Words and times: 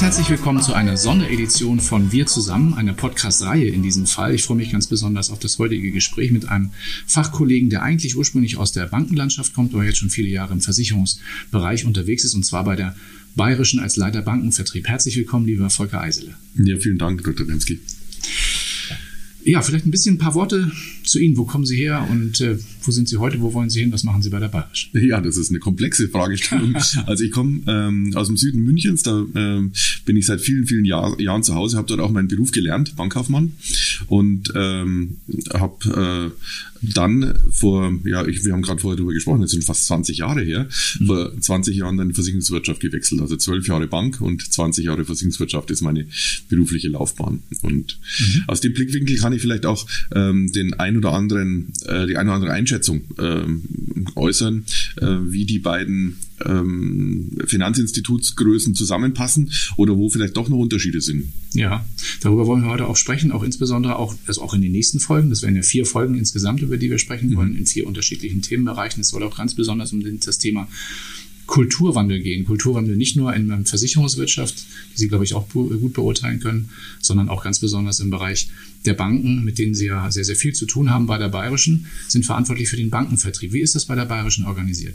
Ganz 0.00 0.16
herzlich 0.16 0.38
willkommen 0.38 0.62
zu 0.62 0.72
einer 0.72 0.96
Sonderedition 0.96 1.78
von 1.78 2.10
Wir 2.10 2.24
zusammen, 2.24 2.72
einer 2.72 2.94
Podcast-Reihe 2.94 3.68
in 3.68 3.82
diesem 3.82 4.06
Fall. 4.06 4.34
Ich 4.34 4.44
freue 4.44 4.56
mich 4.56 4.72
ganz 4.72 4.86
besonders 4.86 5.28
auf 5.28 5.40
das 5.40 5.58
heutige 5.58 5.92
Gespräch 5.92 6.30
mit 6.30 6.48
einem 6.48 6.70
Fachkollegen, 7.06 7.68
der 7.68 7.82
eigentlich 7.82 8.16
ursprünglich 8.16 8.56
aus 8.56 8.72
der 8.72 8.86
Bankenlandschaft 8.86 9.52
kommt, 9.52 9.74
aber 9.74 9.84
jetzt 9.84 9.98
schon 9.98 10.08
viele 10.08 10.30
Jahre 10.30 10.54
im 10.54 10.62
Versicherungsbereich 10.62 11.84
unterwegs 11.84 12.24
ist, 12.24 12.32
und 12.32 12.46
zwar 12.46 12.64
bei 12.64 12.76
der 12.76 12.96
Bayerischen 13.36 13.78
als 13.78 13.96
Leiter 13.96 14.22
Bankenvertrieb. 14.22 14.88
Herzlich 14.88 15.16
willkommen, 15.16 15.44
lieber 15.44 15.68
Volker 15.68 16.00
Eisele. 16.00 16.34
Ja, 16.56 16.78
vielen 16.78 16.96
Dank, 16.96 17.22
Dr. 17.22 17.46
Demski. 17.46 17.78
Ja, 19.44 19.62
vielleicht 19.62 19.86
ein 19.86 19.90
bisschen 19.90 20.16
ein 20.16 20.18
paar 20.18 20.34
Worte 20.34 20.70
zu 21.04 21.18
Ihnen. 21.18 21.36
Wo 21.36 21.44
kommen 21.44 21.64
Sie 21.64 21.76
her 21.76 22.06
und 22.10 22.40
äh, 22.40 22.58
wo 22.82 22.90
sind 22.90 23.08
Sie 23.08 23.16
heute? 23.16 23.40
Wo 23.40 23.52
wollen 23.54 23.70
Sie 23.70 23.80
hin? 23.80 23.92
Was 23.92 24.04
machen 24.04 24.22
Sie 24.22 24.30
bei 24.30 24.38
der 24.38 24.48
Bayerisch? 24.48 24.90
Ja, 24.92 25.20
das 25.20 25.36
ist 25.36 25.50
eine 25.50 25.58
komplexe 25.58 26.08
Fragestellung. 26.08 26.74
also 27.06 27.24
ich 27.24 27.30
komme 27.30 27.60
ähm, 27.66 28.12
aus 28.14 28.28
dem 28.28 28.36
Süden 28.36 28.62
Münchens, 28.62 29.02
da 29.02 29.26
ähm, 29.34 29.72
bin 30.04 30.16
ich 30.16 30.26
seit 30.26 30.40
vielen, 30.40 30.66
vielen 30.66 30.84
Jahr, 30.84 31.18
Jahren 31.20 31.42
zu 31.42 31.54
Hause, 31.54 31.76
habe 31.76 31.88
dort 31.88 32.00
auch 32.00 32.10
meinen 32.10 32.28
Beruf 32.28 32.52
gelernt, 32.52 32.96
Bankkaufmann 32.96 33.52
und 34.08 34.52
ähm, 34.54 35.18
habe 35.52 36.32
äh, 36.32 36.40
dann 36.82 37.34
vor, 37.50 37.92
ja, 38.04 38.26
ich, 38.26 38.44
wir 38.44 38.52
haben 38.52 38.62
gerade 38.62 38.80
vorher 38.80 38.96
darüber 38.96 39.12
gesprochen, 39.12 39.42
das 39.42 39.50
sind 39.50 39.64
fast 39.64 39.86
20 39.86 40.18
Jahre 40.18 40.42
her, 40.42 40.68
mhm. 40.98 41.06
vor 41.06 41.40
20 41.40 41.76
Jahren 41.76 41.96
dann 41.96 42.08
die 42.08 42.14
Versicherungswirtschaft 42.14 42.80
gewechselt. 42.80 43.20
Also 43.20 43.36
12 43.36 43.68
Jahre 43.68 43.86
Bank 43.86 44.20
und 44.20 44.52
20 44.52 44.86
Jahre 44.86 45.04
Versicherungswirtschaft 45.04 45.70
ist 45.70 45.82
meine 45.82 46.06
berufliche 46.48 46.88
Laufbahn. 46.88 47.42
Und 47.62 47.98
mhm. 48.18 48.44
aus 48.46 48.60
dem 48.60 48.72
Blickwinkel 48.72 49.16
kann 49.18 49.29
ich 49.36 49.42
vielleicht 49.42 49.66
auch 49.66 49.86
ähm, 50.14 50.52
den 50.52 50.74
ein 50.74 50.96
oder 50.96 51.12
anderen, 51.12 51.72
äh, 51.86 52.06
die 52.06 52.16
eine 52.16 52.30
oder 52.30 52.36
andere 52.36 52.52
Einschätzung 52.52 53.02
ähm, 53.18 53.62
äußern, 54.14 54.64
äh, 55.00 55.06
wie 55.22 55.44
die 55.44 55.58
beiden 55.58 56.18
ähm, 56.44 57.38
Finanzinstitutsgrößen 57.46 58.74
zusammenpassen 58.74 59.50
oder 59.76 59.96
wo 59.96 60.08
vielleicht 60.08 60.36
doch 60.36 60.48
noch 60.48 60.58
Unterschiede 60.58 61.00
sind. 61.00 61.32
Ja, 61.52 61.84
darüber 62.20 62.46
wollen 62.46 62.62
wir 62.62 62.70
heute 62.70 62.86
auch 62.86 62.96
sprechen, 62.96 63.32
auch 63.32 63.42
insbesondere 63.42 63.96
auch, 63.96 64.14
also 64.26 64.42
auch 64.42 64.54
in 64.54 64.62
den 64.62 64.72
nächsten 64.72 65.00
Folgen. 65.00 65.30
Das 65.30 65.42
werden 65.42 65.56
ja 65.56 65.62
vier 65.62 65.84
Folgen 65.86 66.16
insgesamt, 66.16 66.62
über 66.62 66.76
die 66.76 66.90
wir 66.90 66.98
sprechen 66.98 67.34
wollen, 67.36 67.56
in 67.56 67.66
vier 67.66 67.86
unterschiedlichen 67.86 68.42
Themenbereichen. 68.42 69.00
Es 69.00 69.08
soll 69.08 69.22
auch 69.22 69.36
ganz 69.36 69.54
besonders 69.54 69.92
um 69.92 70.02
das 70.20 70.38
Thema 70.38 70.68
Kulturwandel 71.50 72.20
gehen. 72.20 72.44
Kulturwandel 72.44 72.96
nicht 72.96 73.16
nur 73.16 73.34
in 73.34 73.48
der 73.48 73.64
Versicherungswirtschaft, 73.64 74.54
die 74.94 75.00
Sie, 75.00 75.08
glaube 75.08 75.24
ich, 75.24 75.34
auch 75.34 75.48
gut 75.48 75.92
beurteilen 75.92 76.38
können, 76.38 76.70
sondern 77.00 77.28
auch 77.28 77.42
ganz 77.42 77.58
besonders 77.58 77.98
im 77.98 78.08
Bereich 78.08 78.48
der 78.86 78.94
Banken, 78.94 79.44
mit 79.44 79.58
denen 79.58 79.74
Sie 79.74 79.86
ja 79.86 80.10
sehr, 80.10 80.24
sehr 80.24 80.36
viel 80.36 80.54
zu 80.54 80.64
tun 80.64 80.90
haben 80.90 81.06
bei 81.06 81.18
der 81.18 81.28
Bayerischen, 81.28 81.86
sind 82.08 82.24
verantwortlich 82.24 82.68
für 82.68 82.76
den 82.76 82.88
Bankenvertrieb. 82.88 83.52
Wie 83.52 83.60
ist 83.60 83.74
das 83.74 83.84
bei 83.84 83.94
der 83.94 84.06
Bayerischen 84.06 84.46
organisiert? 84.46 84.94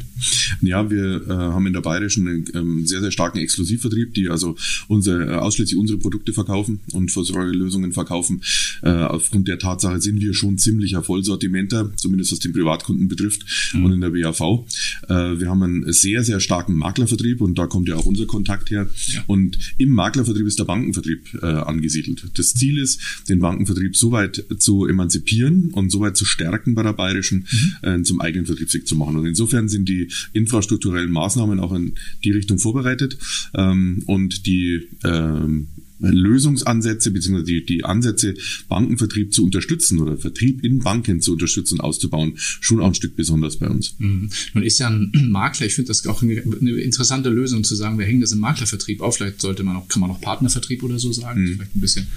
Ja, 0.62 0.90
wir 0.90 1.28
äh, 1.28 1.30
haben 1.30 1.68
in 1.68 1.74
der 1.74 1.82
Bayerischen 1.82 2.28
einen 2.28 2.46
ähm, 2.56 2.86
sehr, 2.88 3.02
sehr 3.02 3.12
starken 3.12 3.38
Exklusivvertrieb, 3.38 4.14
die 4.14 4.30
also 4.30 4.56
unsere, 4.88 5.26
äh, 5.26 5.36
ausschließlich 5.36 5.78
unsere 5.78 6.00
Produkte 6.00 6.34
verkaufen 6.34 6.80
und 6.94 7.12
Versorgerlösungen 7.12 7.92
verkaufen. 7.92 8.42
Äh, 8.82 8.90
aufgrund 8.90 9.48
der 9.48 9.60
Tatsache 9.60 10.02
sind 10.02 10.22
wir 10.22 10.34
schon 10.34 10.58
ziemlicher 10.58 11.04
Vollsortimenter, 11.04 11.92
zumindest 11.98 12.32
was 12.32 12.40
den 12.40 12.54
Privatkunden 12.54 13.08
betrifft 13.08 13.46
mhm. 13.74 13.86
und 13.86 13.94
in 13.94 14.02
der 14.02 14.10
BAV. 14.10 14.66
Äh, 15.10 15.40
wir 15.40 15.50
haben 15.50 15.62
einen 15.62 15.94
sehr, 15.94 16.24
sehr 16.24 16.40
starken 16.46 16.76
Maklervertrieb 16.76 17.42
und 17.42 17.58
da 17.58 17.68
kommt 17.68 17.88
ja 17.88 17.96
auch 17.96 18.06
unser 18.06 18.26
Kontakt 18.26 18.72
her. 18.72 18.90
Und 19.28 19.60
im 19.78 19.90
Maklervertrieb 19.90 20.48
ist 20.48 20.60
der 20.60 20.66
Bankenvertrieb 20.66 21.40
äh, 21.42 21.46
angesiedelt. 21.46 22.26
Das 22.36 22.54
Ziel 22.54 22.78
ist, 22.78 23.00
den 23.30 23.40
Bankenvertrieb 23.40 23.76
Vertrieb 23.76 23.96
so 23.96 24.12
weit 24.12 24.46
zu 24.60 24.88
emanzipieren 24.88 25.72
und 25.72 25.92
so 25.92 26.00
weit 26.00 26.18
zu 26.18 26.26
stärken 26.26 26.76
bei 26.76 26.84
der 26.84 26.94
Bayerischen, 26.94 27.46
mhm. 27.50 27.90
äh, 27.90 28.04
zum 28.04 28.22
eigenen 28.22 28.46
Vertriebsweg 28.46 28.88
zu 28.88 28.96
machen. 28.96 29.18
Und 29.18 29.26
insofern 29.26 29.68
sind 29.68 29.90
die 29.90 30.10
infrastrukturellen 30.34 31.12
Maßnahmen 31.12 31.60
auch 31.60 31.74
in 31.74 31.94
die 32.24 32.32
Richtung 32.32 32.58
vorbereitet 32.58 33.18
ähm, 33.54 34.04
und 34.06 34.46
die 34.46 34.88
ähm, 35.04 35.68
Lösungsansätze 36.00 37.12
bzw. 37.12 37.44
Die, 37.44 37.66
die 37.66 37.86
Ansätze, 37.86 38.36
Bankenvertrieb 38.68 39.34
zu 39.34 39.46
unterstützen 39.46 40.00
oder 40.00 40.18
Vertrieb 40.18 40.64
in 40.64 40.80
Banken 40.80 41.22
zu 41.22 41.34
unterstützen, 41.34 41.80
auszubauen, 41.80 42.34
schon 42.38 42.82
auch 42.82 42.88
ein 42.88 42.96
Stück 42.96 43.16
besonders 43.16 43.58
bei 43.58 43.68
uns. 43.68 43.96
Mhm. 44.00 44.30
Nun 44.54 44.64
ist 44.64 44.80
ja 44.80 44.90
ein 44.90 45.12
Makler, 45.30 45.68
ich 45.68 45.76
finde 45.76 45.90
das 45.90 46.06
auch 46.08 46.22
eine, 46.22 46.42
eine, 46.42 46.72
interessante 46.72 47.30
Lösung 47.30 47.64
zu 47.64 47.76
sagen, 47.76 47.98
wir 47.98 48.06
hängen 48.06 48.22
das 48.22 48.32
im 48.32 48.40
Maklervertrieb 48.40 49.02
auf. 49.02 49.18
Vielleicht 49.18 49.42
sollte 49.42 49.64
man 49.64 49.78
auch, 49.78 49.88
kann 49.88 50.02
man 50.02 50.12
auch 50.12 50.22
Partnervertrieb 50.22 50.84
oder 50.84 51.00
so 51.00 51.12
sagen. 51.14 51.42
Mhm. 51.42 51.54
Vielleicht 51.56 51.76
ein 51.76 51.82
bisschen 51.82 52.08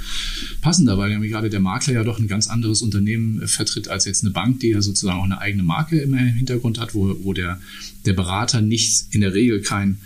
passender, 0.60 0.98
weil 0.98 1.12
ja 1.12 1.18
gerade 1.18 1.50
der 1.50 1.60
Makler 1.60 1.94
ja 1.94 2.04
doch 2.04 2.18
ein 2.18 2.28
ganz 2.28 2.48
anderes 2.48 2.82
Unternehmen 2.82 3.46
vertritt 3.46 3.88
als 3.88 4.04
jetzt 4.04 4.24
eine 4.24 4.32
Bank, 4.32 4.60
die 4.60 4.68
ja 4.68 4.82
sozusagen 4.82 5.18
auch 5.18 5.24
eine 5.24 5.40
eigene 5.40 5.62
Marke 5.62 5.98
im 5.98 6.14
Hintergrund 6.14 6.78
hat, 6.80 6.94
wo, 6.94 7.16
wo 7.22 7.32
der, 7.32 7.60
der 8.06 8.12
Berater 8.12 8.60
nicht 8.60 9.06
in 9.10 9.20
der 9.20 9.34
Regel 9.34 9.60
kein 9.60 9.98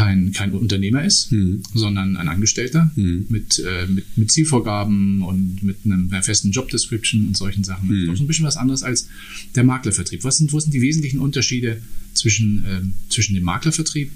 kein, 0.00 0.32
kein 0.32 0.52
Unternehmer 0.52 1.04
ist, 1.04 1.30
mhm. 1.30 1.62
sondern 1.74 2.16
ein 2.16 2.28
Angestellter 2.28 2.90
mhm. 2.96 3.26
mit, 3.28 3.58
äh, 3.58 3.86
mit, 3.86 4.04
mit 4.16 4.30
Zielvorgaben 4.30 5.22
und 5.22 5.62
mit 5.62 5.76
einem, 5.84 6.08
einer 6.10 6.22
festen 6.22 6.52
Jobdescription 6.52 7.26
und 7.26 7.36
solchen 7.36 7.64
Sachen. 7.64 7.88
Mhm. 7.88 8.06
Das 8.06 8.14
ist 8.14 8.20
ein 8.22 8.26
bisschen 8.26 8.46
was 8.46 8.56
anderes 8.56 8.82
als 8.82 9.08
der 9.54 9.64
Maklervertrieb. 9.64 10.24
Was 10.24 10.38
sind, 10.38 10.52
wo 10.52 10.60
sind 10.60 10.72
die 10.72 10.80
wesentlichen 10.80 11.18
Unterschiede 11.18 11.82
zwischen, 12.14 12.64
äh, 12.64 12.80
zwischen 13.10 13.34
dem 13.34 13.44
Maklervertrieb 13.44 14.10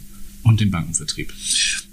und 0.44 0.60
dem 0.60 0.70
Bankenvertrieb? 0.70 1.32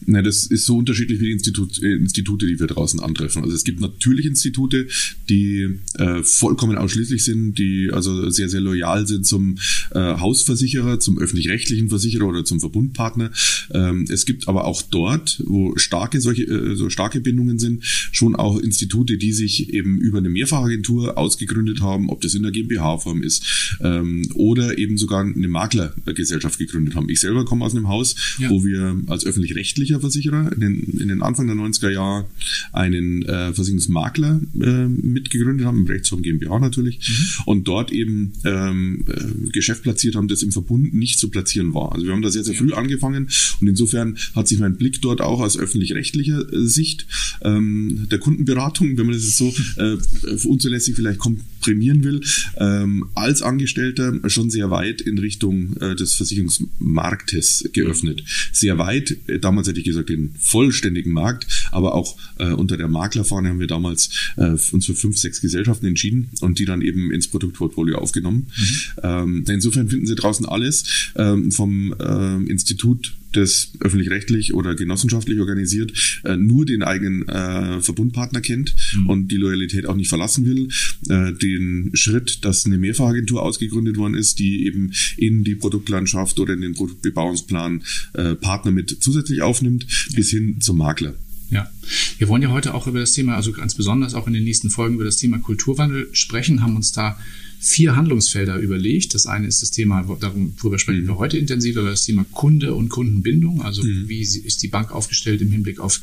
Na, 0.06 0.22
das 0.22 0.46
ist 0.46 0.66
so 0.66 0.78
unterschiedlich 0.78 1.20
wie 1.20 1.26
die 1.26 1.32
Institut, 1.32 1.82
äh, 1.82 1.94
Institute, 1.94 2.46
die 2.46 2.60
wir 2.60 2.68
draußen 2.68 3.00
antreffen. 3.00 3.44
Also 3.44 3.56
es 3.56 3.64
gibt 3.64 3.82
natürlich 3.82 4.26
Institute, 4.26 4.88
die 5.30 5.80
äh, 5.96 6.24
vollkommen 6.24 6.78
ausschließlich 6.78 7.24
sind, 7.24 7.58
die 7.58 7.90
also 7.92 8.30
sehr, 8.30 8.50
sehr 8.50 8.62
loyal 8.62 9.08
sind 9.08 9.26
zum 9.26 9.58
äh, 9.92 10.00
Hausversicherer, 10.00 11.00
zum 11.00 11.18
öffentlich-rechtlichen 11.18 11.90
Versicherer 11.90 12.26
oder 12.26 12.46
zum 12.46 12.60
Verbundpartner. 12.60 13.32
Ähm, 13.74 14.06
es 14.10 14.26
gibt 14.26 14.48
aber 14.48 14.66
auch 14.66 14.82
dort, 14.82 15.42
wo 15.46 15.78
starke 15.78 16.20
solche 16.20 16.44
äh, 16.44 16.76
so 16.76 16.90
starke 16.90 17.22
Bindungen 17.22 17.60
sind, 17.60 17.84
schon 18.12 18.36
auch 18.36 18.58
Institute, 18.58 19.18
die 19.18 19.34
sich 19.34 19.74
eben 19.74 20.00
über 20.00 20.18
eine 20.18 20.30
Mehrfachagentur 20.30 21.18
ausgegründet 21.18 21.82
haben, 21.82 22.10
ob 22.10 22.22
das 22.22 22.34
in 22.34 22.44
der 22.44 22.52
GmbH-Form 22.52 23.24
ist 23.24 23.78
ähm, 23.82 24.30
oder 24.34 24.78
eben 24.78 24.98
sogar 24.98 25.22
eine 25.22 25.48
Maklergesellschaft 25.48 26.58
gegründet 26.58 26.96
haben. 26.96 27.10
Ich 27.10 27.20
selber 27.20 27.46
komme 27.46 27.66
aus 27.66 27.76
einem 27.76 27.88
Haus, 27.88 28.16
ja. 28.42 28.50
wo 28.50 28.64
wir 28.64 29.00
als 29.08 29.26
öffentlich-rechtlicher 29.26 30.00
Versicherer 30.00 30.52
in 30.54 30.60
den, 30.60 30.80
in 31.00 31.08
den 31.08 31.22
Anfang 31.22 31.48
der 31.48 31.56
90er 31.56 31.90
Jahre 31.90 32.26
einen 32.74 33.24
äh, 33.24 33.54
Versicherungsmakler 33.54 34.42
äh, 34.62 34.88
mitgegründet 34.88 35.66
haben, 35.66 35.80
im 35.80 35.86
Rechtsform 35.86 36.22
GmbH 36.22 36.60
natürlich, 36.60 37.00
mhm. 37.08 37.44
und 37.46 37.68
dort 37.68 37.92
eben 37.92 38.34
ähm, 38.44 39.06
äh, 39.08 39.50
Geschäft 39.52 39.84
platziert 39.84 40.16
haben, 40.16 40.28
das 40.28 40.44
im 40.44 40.52
Verbund 40.52 40.94
nicht 40.94 41.20
zu 41.20 41.30
platzieren 41.30 41.74
war. 41.74 41.94
Also 41.94 42.06
wir 42.06 42.14
haben 42.14 42.22
da 42.22 42.32
sehr, 42.32 42.44
sehr 42.44 42.56
früh 42.56 42.74
angefangen 42.74 43.30
und 43.60 43.68
insofern 43.68 44.18
hat 44.36 44.48
sich 44.48 44.60
mein 44.60 44.76
Blick 44.76 45.02
dort 45.02 45.22
auch 45.22 45.40
aus 45.40 45.58
öffentlich-rechtlicher 45.58 46.52
äh, 46.52 46.66
Sicht 46.66 47.08
ähm, 47.42 48.08
der 48.10 48.20
Kundenberatung, 48.20 48.98
wenn 48.98 49.06
man 49.06 49.16
das 49.16 49.38
so 49.38 49.54
äh, 49.78 49.98
unzulässig 50.46 50.96
vielleicht 50.96 51.20
komprimieren 51.62 52.04
will, 52.04 52.22
ähm, 52.58 53.06
als 53.14 53.42
Angestellter 53.42 54.14
schon 54.30 54.50
sehr 54.50 54.72
weit 54.72 55.02
in 55.02 55.20
Richtung 55.20 55.78
äh, 55.78 55.96
des 55.96 56.16
Versicherungsmarktes 56.16 57.70
geöffnet 57.72 58.24
sehr 58.52 58.78
weit. 58.78 59.18
Äh, 59.28 59.40
damals 59.40 59.68
hätte 59.68 59.80
ich 59.80 59.86
gesagt, 59.86 60.10
den 60.10 60.34
vollständigen 60.40 61.12
Markt, 61.14 61.70
aber 61.72 61.94
auch 61.94 62.18
äh, 62.40 62.52
unter 62.52 62.78
der 62.78 62.88
Maklerfahne 62.88 63.50
haben 63.50 63.60
wir 63.60 63.68
damals 63.68 64.10
äh, 64.38 64.56
uns 64.72 64.86
für 64.86 64.96
fünf, 64.96 65.18
sechs 65.18 65.42
Gesellschaften 65.42 65.86
entschieden 65.86 66.30
und 66.42 66.58
die 66.58 66.66
dann 66.66 66.82
eben 66.82 67.12
ins 67.12 67.28
Produktportfolio 67.28 67.98
aufgenommen. 67.98 68.48
Mhm. 68.58 68.76
Ähm, 69.04 69.44
insofern 69.48 69.90
finden 69.90 70.08
Sie 70.08 70.16
draußen 70.16 70.46
alles 70.46 71.12
ähm, 71.16 71.52
vom 71.52 71.94
äh, 72.00 72.36
Institut 72.50 73.14
das 73.32 73.72
öffentlich-rechtlich 73.80 74.54
oder 74.54 74.76
genossenschaftlich 74.76 75.40
organisiert, 75.40 76.22
äh, 76.24 76.36
nur 76.36 76.66
den 76.66 76.84
eigenen 76.84 77.28
äh, 77.28 77.82
Verbundpartner 77.82 78.42
kennt 78.42 78.76
mhm. 78.96 79.10
und 79.10 79.28
die 79.30 79.38
Loyalität 79.38 79.86
auch 79.86 79.96
nicht 79.96 80.10
verlassen 80.10 80.46
will. 80.46 80.70
Äh, 81.10 81.34
den 81.34 81.92
Schritt, 81.94 82.46
dass 82.46 82.66
eine 82.66 82.78
Mehrfachagentur 82.78 83.42
ausgegründet 83.42 83.98
worden 83.98 84.16
ist, 84.16 84.40
die 84.40 84.66
eben 84.66 84.92
in 85.18 85.44
die 85.44 85.56
Produktlandschaft 85.56 86.40
oder 86.40 86.54
in 86.54 86.62
den 86.62 86.74
Produktbebauungsplan 86.74 87.84
äh, 88.14 88.36
Partner 88.36 88.72
mit 88.72 88.98
zusätzlich 89.02 89.42
aufnimmt, 89.42 89.86
ja. 90.10 90.16
bis 90.16 90.30
hin 90.30 90.60
zum 90.60 90.78
Makler. 90.78 91.16
Ja, 91.50 91.70
wir 92.18 92.30
wollen 92.30 92.42
ja 92.42 92.50
heute 92.50 92.74
auch 92.74 92.88
über 92.88 93.00
das 93.00 93.12
Thema, 93.12 93.36
also 93.36 93.52
ganz 93.52 93.76
besonders 93.76 94.14
auch 94.14 94.26
in 94.26 94.34
den 94.34 94.46
nächsten 94.46 94.70
Folgen 94.70 94.96
über 94.96 95.04
das 95.04 95.18
Thema 95.18 95.38
Kulturwandel 95.38 96.08
sprechen, 96.14 96.62
haben 96.62 96.78
uns 96.78 96.94
da 96.94 97.20
vier 97.64 97.96
Handlungsfelder 97.96 98.58
überlegt. 98.58 99.14
Das 99.14 99.28
eine 99.28 99.46
ist 99.46 99.62
das 99.62 99.70
Thema, 99.70 100.02
darüber 100.20 100.80
sprechen 100.80 101.04
mhm. 101.04 101.10
wir 101.10 101.18
heute 101.20 101.38
intensiv, 101.38 101.76
über 101.76 101.92
das 101.92 102.04
Thema 102.04 102.26
Kunde 102.32 102.74
und 102.74 102.90
Kundenbindung. 102.90 103.62
Also 103.62 103.84
mhm. 103.84 104.10
wie 104.10 104.22
ist 104.22 104.64
die 104.64 104.68
Bank 104.68 104.92
aufgestellt 104.92 105.42
im 105.42 105.52
Hinblick 105.52 105.80
auf, 105.80 106.02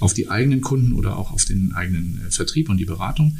auf 0.00 0.14
die 0.14 0.28
eigenen 0.28 0.62
Kunden 0.62 0.92
oder 0.94 1.16
auch 1.16 1.30
auf 1.30 1.44
den 1.44 1.72
eigenen 1.72 2.20
äh, 2.26 2.30
Vertrieb 2.32 2.68
und 2.68 2.78
die 2.78 2.84
Beratung. 2.84 3.38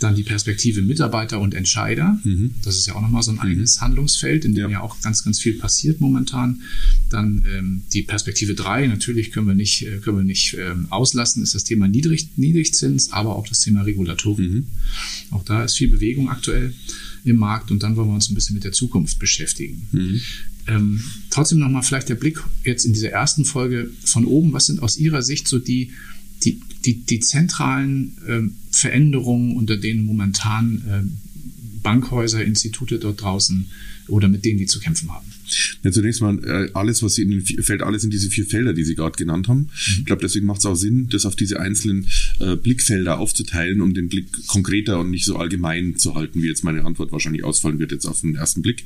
Dann 0.00 0.14
die 0.14 0.22
Perspektive 0.22 0.80
Mitarbeiter 0.80 1.38
und 1.38 1.52
Entscheider. 1.52 2.18
Mhm. 2.24 2.54
Das 2.64 2.78
ist 2.78 2.86
ja 2.86 2.94
auch 2.94 3.02
nochmal 3.02 3.22
so 3.22 3.30
ein 3.30 3.34
mhm. 3.34 3.42
eigenes 3.42 3.82
Handlungsfeld, 3.82 4.46
in 4.46 4.54
dem 4.54 4.70
ja. 4.70 4.78
ja. 4.78 4.80
auch 4.80 4.98
ganz, 5.02 5.22
ganz 5.22 5.38
viel 5.38 5.58
passiert 5.58 6.00
momentan. 6.00 6.62
Dann 7.10 7.44
ähm, 7.54 7.82
die 7.92 8.02
Perspektive 8.02 8.54
drei. 8.54 8.86
Natürlich 8.86 9.32
können 9.32 9.46
wir 9.48 9.54
nicht, 9.54 9.86
äh, 9.86 9.98
können 9.98 10.16
wir 10.16 10.24
nicht 10.24 10.56
ähm, 10.58 10.86
auslassen, 10.88 11.42
ist 11.42 11.54
das 11.54 11.64
Thema 11.64 11.88
Niedrig, 11.88 12.30
Niedrigzins, 12.36 13.12
aber 13.12 13.36
auch 13.36 13.46
das 13.46 13.60
Thema 13.60 13.82
Regulatorik. 13.82 14.50
Mhm. 14.50 14.66
Auch 15.30 15.44
da 15.44 15.62
ist 15.62 15.76
viel 15.76 15.88
Bewegung 15.88 16.30
aktuell. 16.30 16.72
Im 17.24 17.36
Markt 17.36 17.70
und 17.70 17.82
dann 17.82 17.96
wollen 17.96 18.08
wir 18.08 18.14
uns 18.14 18.30
ein 18.30 18.34
bisschen 18.34 18.54
mit 18.54 18.64
der 18.64 18.72
Zukunft 18.72 19.18
beschäftigen. 19.18 19.86
Mhm. 19.92 20.20
Ähm, 20.68 21.04
trotzdem 21.30 21.58
nochmal 21.58 21.82
vielleicht 21.82 22.08
der 22.08 22.14
Blick 22.14 22.42
jetzt 22.64 22.84
in 22.84 22.92
dieser 22.92 23.10
ersten 23.10 23.44
Folge 23.44 23.90
von 24.04 24.24
oben. 24.24 24.52
Was 24.52 24.66
sind 24.66 24.82
aus 24.82 24.96
Ihrer 24.96 25.22
Sicht 25.22 25.48
so 25.48 25.58
die, 25.58 25.90
die, 26.44 26.60
die, 26.84 27.02
die 27.02 27.20
zentralen 27.20 28.16
ähm, 28.28 28.54
Veränderungen, 28.70 29.56
unter 29.56 29.76
denen 29.76 30.04
momentan 30.04 30.82
ähm, 30.88 31.18
Bankhäuser, 31.82 32.44
Institute 32.44 32.98
dort 32.98 33.22
draußen 33.22 33.66
oder 34.08 34.28
mit 34.28 34.44
denen 34.44 34.58
die 34.58 34.66
zu 34.66 34.80
kämpfen 34.80 35.10
haben? 35.10 35.26
Ja, 35.82 35.90
zunächst 35.90 36.20
mal 36.22 36.38
äh, 36.44 36.70
alles, 36.72 37.02
was 37.02 37.14
Sie 37.14 37.22
in 37.22 37.30
den, 37.30 37.42
fällt 37.42 37.82
alles 37.82 38.04
in 38.04 38.10
diese 38.10 38.30
vier 38.30 38.46
Felder, 38.46 38.72
die 38.72 38.84
Sie 38.84 38.94
gerade 38.94 39.16
genannt 39.16 39.48
haben. 39.48 39.60
Mhm. 39.60 39.68
Ich 39.98 40.04
glaube, 40.04 40.22
deswegen 40.22 40.46
macht 40.46 40.60
es 40.60 40.66
auch 40.66 40.74
Sinn, 40.74 41.08
das 41.10 41.26
auf 41.26 41.36
diese 41.36 41.60
einzelnen 41.60 42.06
äh, 42.40 42.56
Blickfelder 42.56 43.18
aufzuteilen, 43.18 43.80
um 43.80 43.94
den 43.94 44.08
Blick 44.08 44.46
konkreter 44.46 45.00
und 45.00 45.10
nicht 45.10 45.24
so 45.24 45.36
allgemein 45.36 45.96
zu 45.96 46.14
halten, 46.14 46.42
wie 46.42 46.46
jetzt 46.46 46.64
meine 46.64 46.84
Antwort 46.84 47.12
wahrscheinlich 47.12 47.44
ausfallen 47.44 47.78
wird 47.78 47.92
jetzt 47.92 48.06
auf 48.06 48.20
den 48.20 48.34
ersten 48.34 48.62
Blick. 48.62 48.84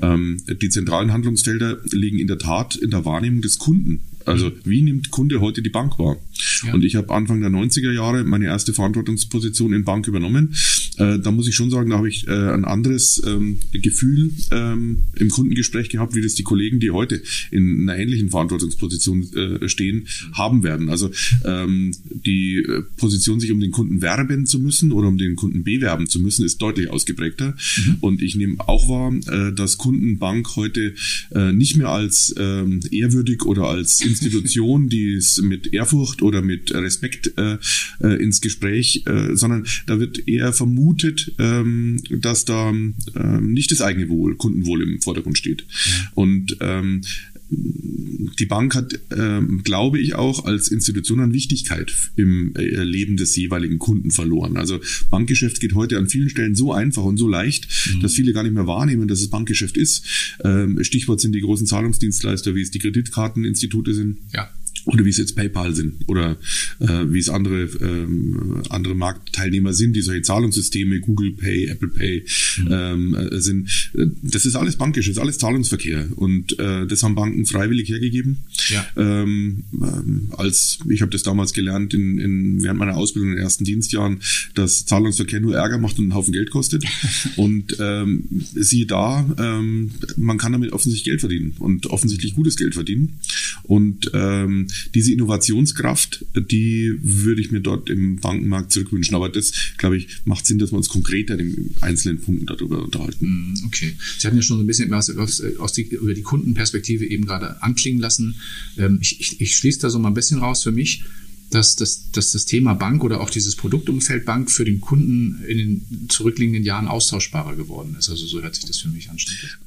Ähm, 0.00 0.42
die 0.60 0.68
zentralen 0.68 1.12
Handlungsfelder 1.12 1.80
liegen 1.90 2.18
in 2.18 2.26
der 2.26 2.38
Tat 2.38 2.76
in 2.76 2.90
der 2.90 3.04
Wahrnehmung 3.04 3.42
des 3.42 3.58
Kunden. 3.58 4.00
Also 4.26 4.50
wie 4.64 4.82
nimmt 4.82 5.10
Kunde 5.10 5.40
heute 5.40 5.62
die 5.62 5.70
Bank 5.70 5.98
wahr? 5.98 6.16
Ja. 6.64 6.74
Und 6.74 6.84
ich 6.84 6.96
habe 6.96 7.12
Anfang 7.14 7.40
der 7.40 7.50
90er 7.50 7.92
Jahre 7.92 8.24
meine 8.24 8.46
erste 8.46 8.72
Verantwortungsposition 8.72 9.72
in 9.72 9.84
Bank 9.84 10.06
übernommen. 10.08 10.54
Äh, 10.98 11.18
da 11.18 11.30
muss 11.30 11.48
ich 11.48 11.54
schon 11.54 11.70
sagen, 11.70 11.90
da 11.90 11.98
habe 11.98 12.08
ich 12.08 12.26
äh, 12.26 12.32
ein 12.32 12.64
anderes 12.64 13.22
ähm, 13.26 13.58
Gefühl 13.72 14.32
ähm, 14.50 15.04
im 15.14 15.28
Kundengespräch 15.28 15.88
gehabt, 15.88 16.14
wie 16.14 16.22
das 16.22 16.34
die 16.34 16.42
Kollegen, 16.42 16.80
die 16.80 16.90
heute 16.90 17.22
in 17.50 17.82
einer 17.82 17.98
ähnlichen 17.98 18.30
Verantwortungsposition 18.30 19.32
äh, 19.34 19.68
stehen, 19.68 20.06
haben 20.32 20.62
werden. 20.62 20.88
Also 20.88 21.10
ähm, 21.44 21.92
die 22.08 22.56
äh, 22.56 22.82
Position, 22.96 23.40
sich 23.40 23.52
um 23.52 23.60
den 23.60 23.70
Kunden 23.70 24.02
werben 24.02 24.46
zu 24.46 24.58
müssen 24.58 24.92
oder 24.92 25.08
um 25.08 25.18
den 25.18 25.36
Kunden 25.36 25.64
bewerben 25.64 26.08
zu 26.08 26.20
müssen, 26.20 26.44
ist 26.44 26.58
deutlich 26.62 26.90
ausgeprägter. 26.90 27.54
Mhm. 27.76 27.96
Und 28.00 28.22
ich 28.22 28.36
nehme 28.36 28.56
auch 28.68 28.88
wahr, 28.88 29.12
äh, 29.26 29.52
dass 29.52 29.78
Kundenbank 29.78 30.56
heute 30.56 30.94
äh, 31.34 31.52
nicht 31.52 31.76
mehr 31.76 31.90
als 31.90 32.34
ähm, 32.38 32.80
ehrwürdig 32.90 33.44
oder 33.44 33.64
als 33.64 34.00
Institution, 34.24 34.88
die 34.88 35.14
es 35.14 35.40
mit 35.42 35.72
Ehrfurcht 35.72 36.22
oder 36.22 36.42
mit 36.42 36.72
Respekt 36.72 37.32
äh, 37.36 37.58
äh, 38.00 38.22
ins 38.22 38.40
Gespräch, 38.40 39.04
äh, 39.06 39.34
sondern 39.34 39.66
da 39.86 39.98
wird 39.98 40.28
eher 40.28 40.52
vermutet, 40.52 41.32
ähm, 41.38 42.00
dass 42.10 42.44
da 42.44 42.70
ähm, 42.70 42.94
nicht 43.40 43.70
das 43.72 43.82
eigene 43.82 44.08
Wohl, 44.08 44.36
Kundenwohl 44.36 44.82
im 44.82 45.00
Vordergrund 45.00 45.38
steht. 45.38 45.66
Ja. 45.86 46.12
Und 46.14 46.56
ähm, 46.60 47.02
die 47.48 48.46
Bank 48.46 48.74
hat, 48.74 48.98
ähm, 49.16 49.62
glaube 49.62 49.98
ich, 49.98 50.14
auch 50.14 50.44
als 50.44 50.68
Institution 50.68 51.20
an 51.20 51.32
Wichtigkeit 51.32 51.92
im 52.16 52.54
äh, 52.56 52.82
Leben 52.82 53.16
des 53.16 53.36
jeweiligen 53.36 53.78
Kunden 53.78 54.10
verloren. 54.10 54.56
Also 54.56 54.80
Bankgeschäft 55.10 55.60
geht 55.60 55.74
heute 55.74 55.98
an 55.98 56.08
vielen 56.08 56.28
Stellen 56.28 56.54
so 56.54 56.72
einfach 56.72 57.04
und 57.04 57.16
so 57.16 57.28
leicht, 57.28 57.68
mhm. 57.94 58.00
dass 58.00 58.14
viele 58.14 58.32
gar 58.32 58.42
nicht 58.42 58.54
mehr 58.54 58.66
wahrnehmen, 58.66 59.08
dass 59.08 59.20
es 59.20 59.28
Bankgeschäft 59.28 59.76
ist. 59.76 60.04
Ähm, 60.44 60.82
Stichwort 60.82 61.20
sind 61.20 61.32
die 61.32 61.40
großen 61.40 61.66
Zahlungsdienstleister, 61.66 62.54
wie 62.54 62.62
es 62.62 62.70
die 62.70 62.78
Kreditkarteninstitute 62.78 63.94
sind. 63.94 64.18
Ja 64.32 64.50
oder 64.84 65.04
wie 65.04 65.10
es 65.10 65.16
jetzt 65.16 65.36
PayPal 65.36 65.74
sind 65.74 65.94
oder 66.06 66.36
äh, 66.80 67.04
wie 67.08 67.18
es 67.18 67.28
andere 67.28 67.62
ähm, 67.80 68.62
andere 68.68 68.94
Marktteilnehmer 68.94 69.72
sind, 69.72 69.94
die 69.94 70.02
solche 70.02 70.22
Zahlungssysteme, 70.22 71.00
Google 71.00 71.32
Pay, 71.32 71.66
Apple 71.66 71.88
Pay 71.88 72.24
mhm. 72.58 72.68
ähm, 72.70 73.14
äh, 73.14 73.40
sind. 73.40 73.90
Das 74.22 74.46
ist 74.46 74.56
alles 74.56 74.76
Bankgeschäft, 74.76 75.18
alles 75.18 75.38
Zahlungsverkehr 75.38 76.08
und 76.16 76.58
äh, 76.58 76.86
das 76.86 77.02
haben 77.02 77.14
Banken 77.14 77.46
freiwillig 77.46 77.88
hergegeben. 77.88 78.38
Ja. 78.68 78.86
Ähm, 78.96 79.64
ähm, 79.72 80.32
als 80.36 80.78
ich 80.88 81.02
habe 81.02 81.10
das 81.10 81.22
damals 81.22 81.52
gelernt 81.52 81.94
in, 81.94 82.18
in 82.18 82.62
während 82.62 82.78
meiner 82.78 82.96
Ausbildung 82.96 83.30
in 83.30 83.36
den 83.36 83.44
ersten 83.44 83.64
Dienstjahren, 83.64 84.20
dass 84.54 84.86
Zahlungsverkehr 84.86 85.40
nur 85.40 85.54
Ärger 85.54 85.78
macht 85.78 85.98
und 85.98 86.04
einen 86.04 86.14
Haufen 86.14 86.32
Geld 86.32 86.50
kostet. 86.50 86.84
und 87.36 87.76
ähm, 87.80 88.24
siehe 88.54 88.86
da, 88.86 89.28
ähm, 89.38 89.92
man 90.16 90.38
kann 90.38 90.52
damit 90.52 90.72
offensichtlich 90.72 91.04
Geld 91.04 91.20
verdienen 91.20 91.54
und 91.58 91.86
offensichtlich 91.86 92.34
gutes 92.34 92.56
Geld 92.56 92.74
verdienen. 92.74 93.20
Und 93.62 94.10
ähm, 94.14 94.65
diese 94.94 95.12
Innovationskraft, 95.12 96.24
die 96.34 96.94
würde 97.00 97.40
ich 97.40 97.50
mir 97.50 97.60
dort 97.60 97.90
im 97.90 98.16
Bankenmarkt 98.16 98.72
zurückwünschen. 98.72 99.14
Aber 99.14 99.28
das, 99.28 99.52
glaube 99.78 99.96
ich, 99.96 100.08
macht 100.24 100.46
Sinn, 100.46 100.58
dass 100.58 100.72
wir 100.72 100.76
uns 100.76 100.88
konkreter 100.88 101.38
in 101.38 101.74
einzelnen 101.80 102.20
Punkten 102.20 102.46
darüber 102.46 102.84
unterhalten. 102.84 103.54
Mm, 103.54 103.66
okay. 103.66 103.96
Sie 104.18 104.26
hatten 104.26 104.36
ja 104.36 104.42
schon 104.42 104.58
so 104.58 104.62
ein 104.62 104.66
bisschen 104.66 104.90
was 104.90 105.10
aus, 105.10 105.42
aus 105.58 105.72
die, 105.72 105.82
über 105.82 106.14
die 106.14 106.22
Kundenperspektive 106.22 107.06
eben 107.06 107.26
gerade 107.26 107.62
anklingen 107.62 108.00
lassen. 108.00 108.36
Ähm, 108.76 108.98
ich, 109.00 109.20
ich, 109.20 109.40
ich 109.40 109.56
schließe 109.56 109.80
da 109.80 109.90
so 109.90 109.98
mal 109.98 110.08
ein 110.08 110.14
bisschen 110.14 110.38
raus 110.38 110.62
für 110.62 110.72
mich 110.72 111.04
dass, 111.50 111.76
dass, 111.76 112.10
dass 112.10 112.32
das 112.32 112.44
Thema 112.44 112.74
Bank 112.74 113.04
oder 113.04 113.20
auch 113.20 113.30
dieses 113.30 113.54
Produktumfeld 113.56 114.24
Bank 114.24 114.50
für 114.50 114.64
den 114.64 114.80
Kunden 114.80 115.42
in 115.46 115.58
den 115.58 116.08
zurückliegenden 116.08 116.64
Jahren 116.64 116.88
austauschbarer 116.88 117.56
geworden 117.56 117.96
ist. 117.98 118.10
Also 118.10 118.26
so 118.26 118.42
hört 118.42 118.54
sich 118.54 118.64
das 118.64 118.78
für 118.78 118.88
mich 118.88 119.08
an. 119.10 119.16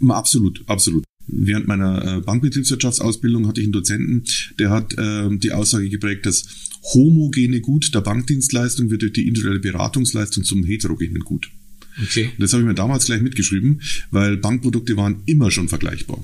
Absolut, 0.10 0.64
absolut. 0.68 1.04
Während 1.32 1.68
meiner 1.68 2.18
äh, 2.18 2.22
Bankbetriebswirtschaftsausbildung 2.22 3.48
hatte 3.48 3.62
ich 3.62 3.66
einen 3.66 3.74
Dozenten, 3.74 4.24
der 4.58 4.70
hat 4.70 4.98
äh, 4.98 5.30
die 5.38 5.52
Aussage 5.52 5.90
geprägt, 5.90 6.26
das 6.26 6.46
homogene 6.94 7.62
Gut 7.62 7.94
der 7.94 8.02
Bankdienstleistung 8.02 8.90
wird 8.90 9.02
durch 9.02 9.14
die 9.14 9.28
individuelle 9.28 9.60
Beratungsleistung 9.60 10.44
zum 10.44 10.64
heterogenen 10.64 11.24
Gut. 11.24 11.50
Okay. 12.02 12.26
Und 12.32 12.42
das 12.42 12.54
habe 12.54 12.64
ich 12.64 12.68
mir 12.68 12.76
damals 12.76 13.06
gleich 13.06 13.22
mitgeschrieben, 13.22 13.82
weil 14.12 14.38
Bankprodukte 14.38 14.96
waren 14.98 15.22
immer 15.26 15.52
schon 15.52 15.68
vergleichbar. 15.68 16.24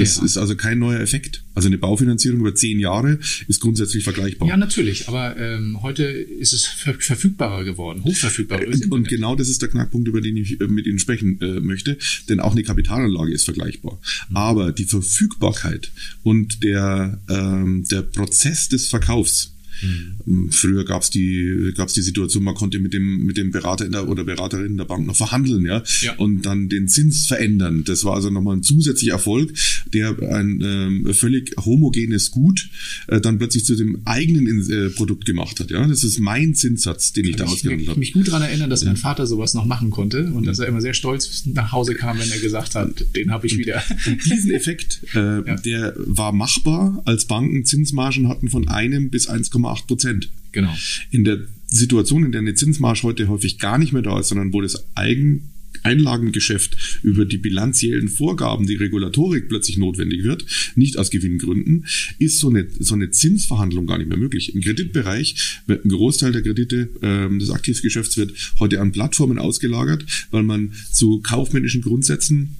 Das 0.00 0.16
ja. 0.16 0.24
ist 0.24 0.38
also 0.38 0.56
kein 0.56 0.78
neuer 0.78 1.00
Effekt. 1.00 1.42
Also 1.54 1.68
eine 1.68 1.78
Baufinanzierung 1.78 2.40
über 2.40 2.54
zehn 2.54 2.80
Jahre 2.80 3.18
ist 3.48 3.60
grundsätzlich 3.60 4.02
vergleichbar. 4.04 4.48
Ja, 4.48 4.56
natürlich. 4.56 5.08
Aber 5.08 5.36
ähm, 5.36 5.82
heute 5.82 6.04
ist 6.04 6.52
es 6.52 6.64
ver 6.64 6.94
verfügbarer 6.94 7.64
geworden, 7.64 8.02
hochverfügbarer. 8.04 8.66
Und, 8.66 8.90
und 8.90 9.08
genau 9.08 9.36
das 9.36 9.48
ist 9.48 9.60
der 9.60 9.68
Knackpunkt, 9.68 10.08
über 10.08 10.20
den 10.20 10.36
ich 10.36 10.60
äh, 10.60 10.66
mit 10.68 10.86
Ihnen 10.86 10.98
sprechen 10.98 11.40
äh, 11.40 11.60
möchte. 11.60 11.98
Denn 12.28 12.40
auch 12.40 12.52
eine 12.52 12.62
Kapitalanlage 12.62 13.32
ist 13.32 13.44
vergleichbar. 13.44 14.00
Mhm. 14.30 14.36
Aber 14.36 14.72
die 14.72 14.84
Verfügbarkeit 14.84 15.90
und 16.22 16.62
der, 16.62 17.20
ähm, 17.28 17.84
der 17.90 18.02
Prozess 18.02 18.68
des 18.68 18.88
Verkaufs 18.88 19.52
Mhm. 19.82 20.50
Früher 20.50 20.84
gab 20.84 21.02
es 21.02 21.10
die, 21.10 21.72
gab's 21.76 21.94
die 21.94 22.02
Situation, 22.02 22.44
man 22.44 22.54
konnte 22.54 22.78
mit 22.78 22.92
dem, 22.92 23.24
mit 23.24 23.36
dem 23.36 23.50
Berater 23.50 23.86
in 23.86 23.92
der, 23.92 24.08
oder 24.08 24.24
Beraterin 24.24 24.66
in 24.66 24.76
der 24.76 24.84
Bank 24.84 25.06
noch 25.06 25.16
verhandeln, 25.16 25.64
ja? 25.64 25.82
ja, 26.00 26.14
und 26.16 26.42
dann 26.42 26.68
den 26.68 26.88
Zins 26.88 27.26
verändern. 27.26 27.84
Das 27.84 28.04
war 28.04 28.14
also 28.14 28.30
nochmal 28.30 28.56
ein 28.56 28.62
zusätzlicher 28.62 29.12
Erfolg, 29.12 29.52
der 29.92 30.16
ein 30.32 30.60
ähm, 30.62 31.14
völlig 31.14 31.54
homogenes 31.64 32.30
Gut 32.30 32.68
äh, 33.08 33.20
dann 33.20 33.38
plötzlich 33.38 33.64
zu 33.64 33.76
dem 33.76 34.02
eigenen 34.04 34.70
äh, 34.70 34.90
Produkt 34.90 35.24
gemacht 35.24 35.60
hat. 35.60 35.70
Ja, 35.70 35.86
das 35.86 36.04
ist 36.04 36.18
mein 36.18 36.54
Zinssatz, 36.54 37.12
den 37.12 37.26
ich 37.26 37.36
da 37.36 37.44
ausgehandelt 37.44 37.88
habe. 37.88 38.02
Ich 38.02 38.08
mich 38.08 38.12
gut 38.12 38.28
daran 38.28 38.42
erinnern, 38.42 38.70
dass 38.70 38.82
ja. 38.82 38.88
mein 38.88 38.96
Vater 38.96 39.26
sowas 39.26 39.54
noch 39.54 39.64
machen 39.64 39.90
konnte 39.90 40.32
und 40.32 40.46
dass 40.46 40.58
er 40.58 40.66
immer 40.66 40.80
sehr 40.80 40.94
stolz 40.94 41.44
nach 41.46 41.72
Hause 41.72 41.94
kam, 41.94 42.18
wenn 42.18 42.30
er 42.30 42.38
gesagt 42.38 42.74
hat, 42.74 43.04
den 43.16 43.30
habe 43.30 43.46
ich 43.46 43.58
wieder. 43.58 43.82
Und 44.06 44.24
diesen 44.24 44.50
Effekt, 44.50 45.00
äh, 45.14 45.18
ja. 45.46 45.56
der 45.56 45.94
war 45.96 46.32
machbar, 46.32 47.02
als 47.04 47.26
Banken 47.26 47.64
Zinsmargen 47.64 48.28
hatten 48.28 48.48
von 48.48 48.68
einem 48.68 49.10
bis 49.10 49.28
1,8 49.28 49.50
8 49.70 49.86
Prozent. 49.86 50.30
Genau. 50.52 50.74
In 51.10 51.24
der 51.24 51.46
Situation, 51.66 52.24
in 52.24 52.32
der 52.32 52.40
eine 52.40 52.54
Zinsmarge 52.54 53.02
heute 53.04 53.28
häufig 53.28 53.58
gar 53.58 53.78
nicht 53.78 53.92
mehr 53.92 54.02
da 54.02 54.18
ist, 54.18 54.28
sondern 54.28 54.52
wo 54.52 54.60
das 54.60 54.84
Eigen 54.96 55.50
Einlagengeschäft 55.82 57.00
über 57.02 57.24
die 57.24 57.38
bilanziellen 57.38 58.08
Vorgaben, 58.08 58.66
die 58.66 58.76
Regulatorik 58.76 59.48
plötzlich 59.48 59.78
notwendig 59.78 60.24
wird, 60.24 60.44
nicht 60.74 60.98
aus 60.98 61.10
Gewinngründen, 61.10 61.86
ist 62.18 62.38
so 62.38 62.50
eine, 62.50 62.66
so 62.78 62.94
eine 62.94 63.10
Zinsverhandlung 63.10 63.86
gar 63.86 63.98
nicht 63.98 64.08
mehr 64.08 64.18
möglich. 64.18 64.54
Im 64.54 64.60
Kreditbereich 64.60 65.60
wird 65.66 65.84
ein 65.84 65.90
Großteil 65.90 66.32
der 66.32 66.42
Kredite 66.42 66.90
ähm, 67.02 67.38
des 67.38 67.50
Aktivgeschäfts 67.50 68.16
wird 68.16 68.32
heute 68.58 68.80
an 68.80 68.92
Plattformen 68.92 69.38
ausgelagert, 69.38 70.04
weil 70.30 70.42
man 70.42 70.72
zu 70.90 71.20
kaufmännischen 71.20 71.82
Grundsätzen 71.82 72.56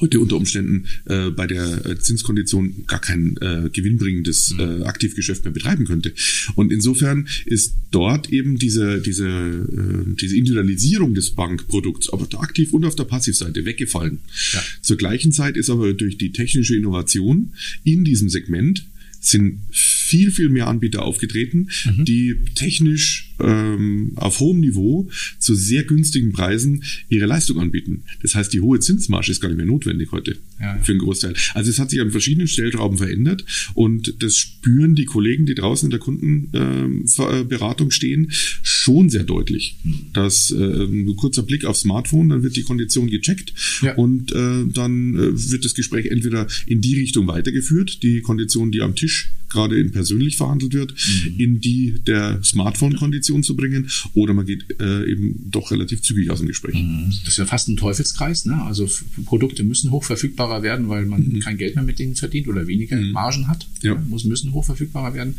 heute 0.00 0.20
unter 0.20 0.36
Umständen 0.36 0.86
äh, 1.06 1.30
bei 1.30 1.46
der 1.46 1.86
äh, 1.86 1.98
Zinskondition 1.98 2.84
gar 2.86 3.00
kein 3.00 3.36
äh, 3.40 3.70
gewinnbringendes 3.72 4.54
mhm. 4.54 4.60
äh, 4.60 4.82
Aktivgeschäft 4.84 5.44
mehr 5.44 5.52
betreiben 5.52 5.86
könnte. 5.86 6.12
Und 6.54 6.72
insofern 6.72 7.28
ist 7.46 7.74
dort 7.90 8.30
eben 8.30 8.58
diese, 8.58 9.00
diese, 9.00 9.26
äh, 9.26 10.14
diese 10.20 10.36
Individualisierung 10.36 11.14
des 11.14 11.30
Bankprodukts 11.30 12.08
auf 12.10 12.28
der 12.28 12.40
Aktiv- 12.40 12.72
und 12.72 12.84
auf 12.84 12.96
der 12.96 13.04
Passivseite 13.04 13.64
weggefallen. 13.64 14.18
Ja. 14.52 14.62
Zur 14.82 14.96
gleichen 14.96 15.32
Zeit 15.32 15.56
ist 15.56 15.70
aber 15.70 15.92
durch 15.94 16.18
die 16.18 16.32
technische 16.32 16.76
Innovation 16.76 17.52
in 17.84 18.04
diesem 18.04 18.28
Segment 18.28 18.84
sind 19.20 19.60
viel, 19.70 20.30
viel 20.30 20.48
mehr 20.48 20.68
Anbieter 20.68 21.02
aufgetreten, 21.02 21.68
mhm. 21.84 22.04
die 22.04 22.36
technisch 22.54 23.27
ähm, 23.40 24.12
auf 24.16 24.40
hohem 24.40 24.60
Niveau 24.60 25.08
zu 25.38 25.54
sehr 25.54 25.84
günstigen 25.84 26.32
Preisen 26.32 26.82
ihre 27.08 27.26
Leistung 27.26 27.58
anbieten. 27.58 28.02
Das 28.22 28.34
heißt, 28.34 28.52
die 28.52 28.60
hohe 28.60 28.80
Zinsmarge 28.80 29.30
ist 29.30 29.40
gar 29.40 29.48
nicht 29.48 29.58
mehr 29.58 29.66
notwendig 29.66 30.12
heute 30.12 30.36
ja, 30.60 30.76
ja. 30.76 30.82
für 30.82 30.92
einen 30.92 31.00
Großteil. 31.00 31.34
Also 31.54 31.70
es 31.70 31.78
hat 31.78 31.90
sich 31.90 32.00
an 32.00 32.10
verschiedenen 32.10 32.48
Stellschrauben 32.48 32.98
verändert 32.98 33.44
und 33.74 34.22
das 34.22 34.36
spüren 34.36 34.94
die 34.94 35.04
Kollegen, 35.04 35.46
die 35.46 35.54
draußen 35.54 35.86
in 35.86 35.90
der 35.90 36.00
Kundenberatung 36.00 37.86
ähm, 37.86 37.90
stehen, 37.90 38.28
schon 38.30 39.10
sehr 39.10 39.24
deutlich. 39.24 39.76
Mhm. 39.84 39.94
Dass 40.12 40.50
äh, 40.50 40.56
ein 40.56 41.16
kurzer 41.16 41.42
Blick 41.42 41.64
aufs 41.64 41.80
Smartphone, 41.80 42.28
dann 42.28 42.42
wird 42.42 42.56
die 42.56 42.62
Kondition 42.62 43.08
gecheckt 43.08 43.52
ja. 43.82 43.94
und 43.94 44.32
äh, 44.32 44.64
dann 44.72 45.14
äh, 45.14 45.50
wird 45.50 45.64
das 45.64 45.74
Gespräch 45.74 46.06
entweder 46.06 46.46
in 46.66 46.80
die 46.80 46.98
Richtung 46.98 47.26
weitergeführt, 47.28 48.02
die 48.02 48.20
Kondition, 48.20 48.70
die 48.70 48.82
am 48.82 48.94
Tisch 48.94 49.30
gerade 49.48 49.78
in 49.78 49.92
persönlich 49.92 50.36
verhandelt 50.36 50.74
wird, 50.74 50.92
mhm. 50.92 51.34
in 51.38 51.60
die 51.60 51.94
der 52.06 52.42
Smartphone-Kondition 52.42 53.27
Position 53.28 53.42
zu 53.42 53.56
bringen, 53.56 53.88
oder 54.14 54.34
man 54.34 54.46
geht 54.46 54.80
äh, 54.80 55.10
eben 55.10 55.50
doch 55.50 55.70
relativ 55.70 56.02
zügig 56.02 56.30
aus 56.30 56.38
dem 56.38 56.48
Gespräch. 56.48 56.74
Mhm. 56.74 57.12
Das 57.20 57.32
ist 57.32 57.38
ja 57.38 57.46
fast 57.46 57.68
ein 57.68 57.76
Teufelskreis. 57.76 58.46
Ne? 58.46 58.60
Also 58.62 58.88
Produkte 59.26 59.64
müssen 59.64 59.90
hochverfügbarer 59.90 60.62
werden, 60.62 60.88
weil 60.88 61.06
man 61.06 61.22
mhm. 61.22 61.40
kein 61.40 61.58
Geld 61.58 61.74
mehr 61.74 61.84
mit 61.84 61.98
denen 61.98 62.14
verdient 62.14 62.48
oder 62.48 62.66
weniger 62.66 62.96
mhm. 62.96 63.12
Margen 63.12 63.48
hat. 63.48 63.66
Ja. 63.82 63.94
Muss, 63.94 64.24
müssen 64.24 64.52
hochverfügbarer 64.52 65.14
werden. 65.14 65.36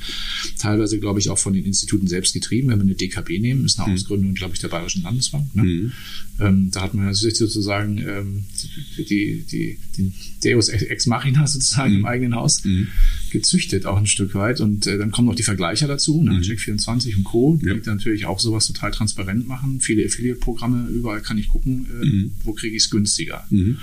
Teilweise, 0.58 1.00
glaube 1.00 1.20
ich, 1.20 1.30
auch 1.30 1.38
von 1.38 1.54
den 1.54 1.66
Instituten 1.66 2.08
selbst 2.08 2.34
getrieben. 2.34 2.70
Wenn 2.70 2.80
wir 2.80 2.84
eine 2.84 2.96
DKB 2.96 3.40
nehmen, 3.40 3.66
ist 3.66 3.80
eine 3.80 3.90
mhm. 3.90 3.96
Ausgründung, 3.96 4.34
glaube 4.34 4.54
ich, 4.54 4.60
der 4.60 4.70
Bayerischen 4.70 5.04
Landesbank. 5.04 5.56
Ne? 5.56 5.64
Mhm. 5.64 5.92
Ähm, 6.40 6.72
da 6.72 6.82
hat 6.82 6.94
man 6.94 7.14
sich 7.14 7.36
sozusagen 7.36 7.98
ähm, 7.98 8.44
die, 8.98 9.44
die, 9.52 9.78
den 9.98 10.14
Deus 10.44 10.70
Ex 10.70 11.06
Machina 11.06 11.48
sozusagen 11.48 11.96
im 11.96 12.06
eigenen 12.06 12.36
Haus 12.36 12.64
gezüchtet, 13.32 13.86
auch 13.86 13.98
ein 13.98 14.08
Stück 14.08 14.36
weit. 14.36 14.62
Und 14.62 14.88
äh, 14.88 14.98
dann 14.98 15.12
kommen 15.12 15.28
noch 15.28 15.36
die 15.36 15.44
Vergleicher 15.44 15.88
dazu, 15.88 16.22
ne? 16.22 16.40
Check24 16.40 17.18
und 17.18 17.24
Co., 17.24 17.60
die 17.62 17.68
ja. 17.68 17.76
natürlich 17.86 18.26
auch 18.26 18.40
sowas 18.40 18.68
total 18.68 18.92
transparent 18.92 19.48
machen. 19.48 19.80
Viele 19.82 20.06
Affiliate-Programme, 20.06 20.90
überall 20.90 21.22
kann 21.22 21.38
ich 21.38 21.50
gucken, 21.50 21.88
äh, 22.02 22.06
mhm. 22.06 22.32
wo 22.44 22.54
kriege 22.54 22.76
ich 22.76 22.84
es 22.84 22.90
günstiger. 22.90 23.46
Mhm. 23.50 23.78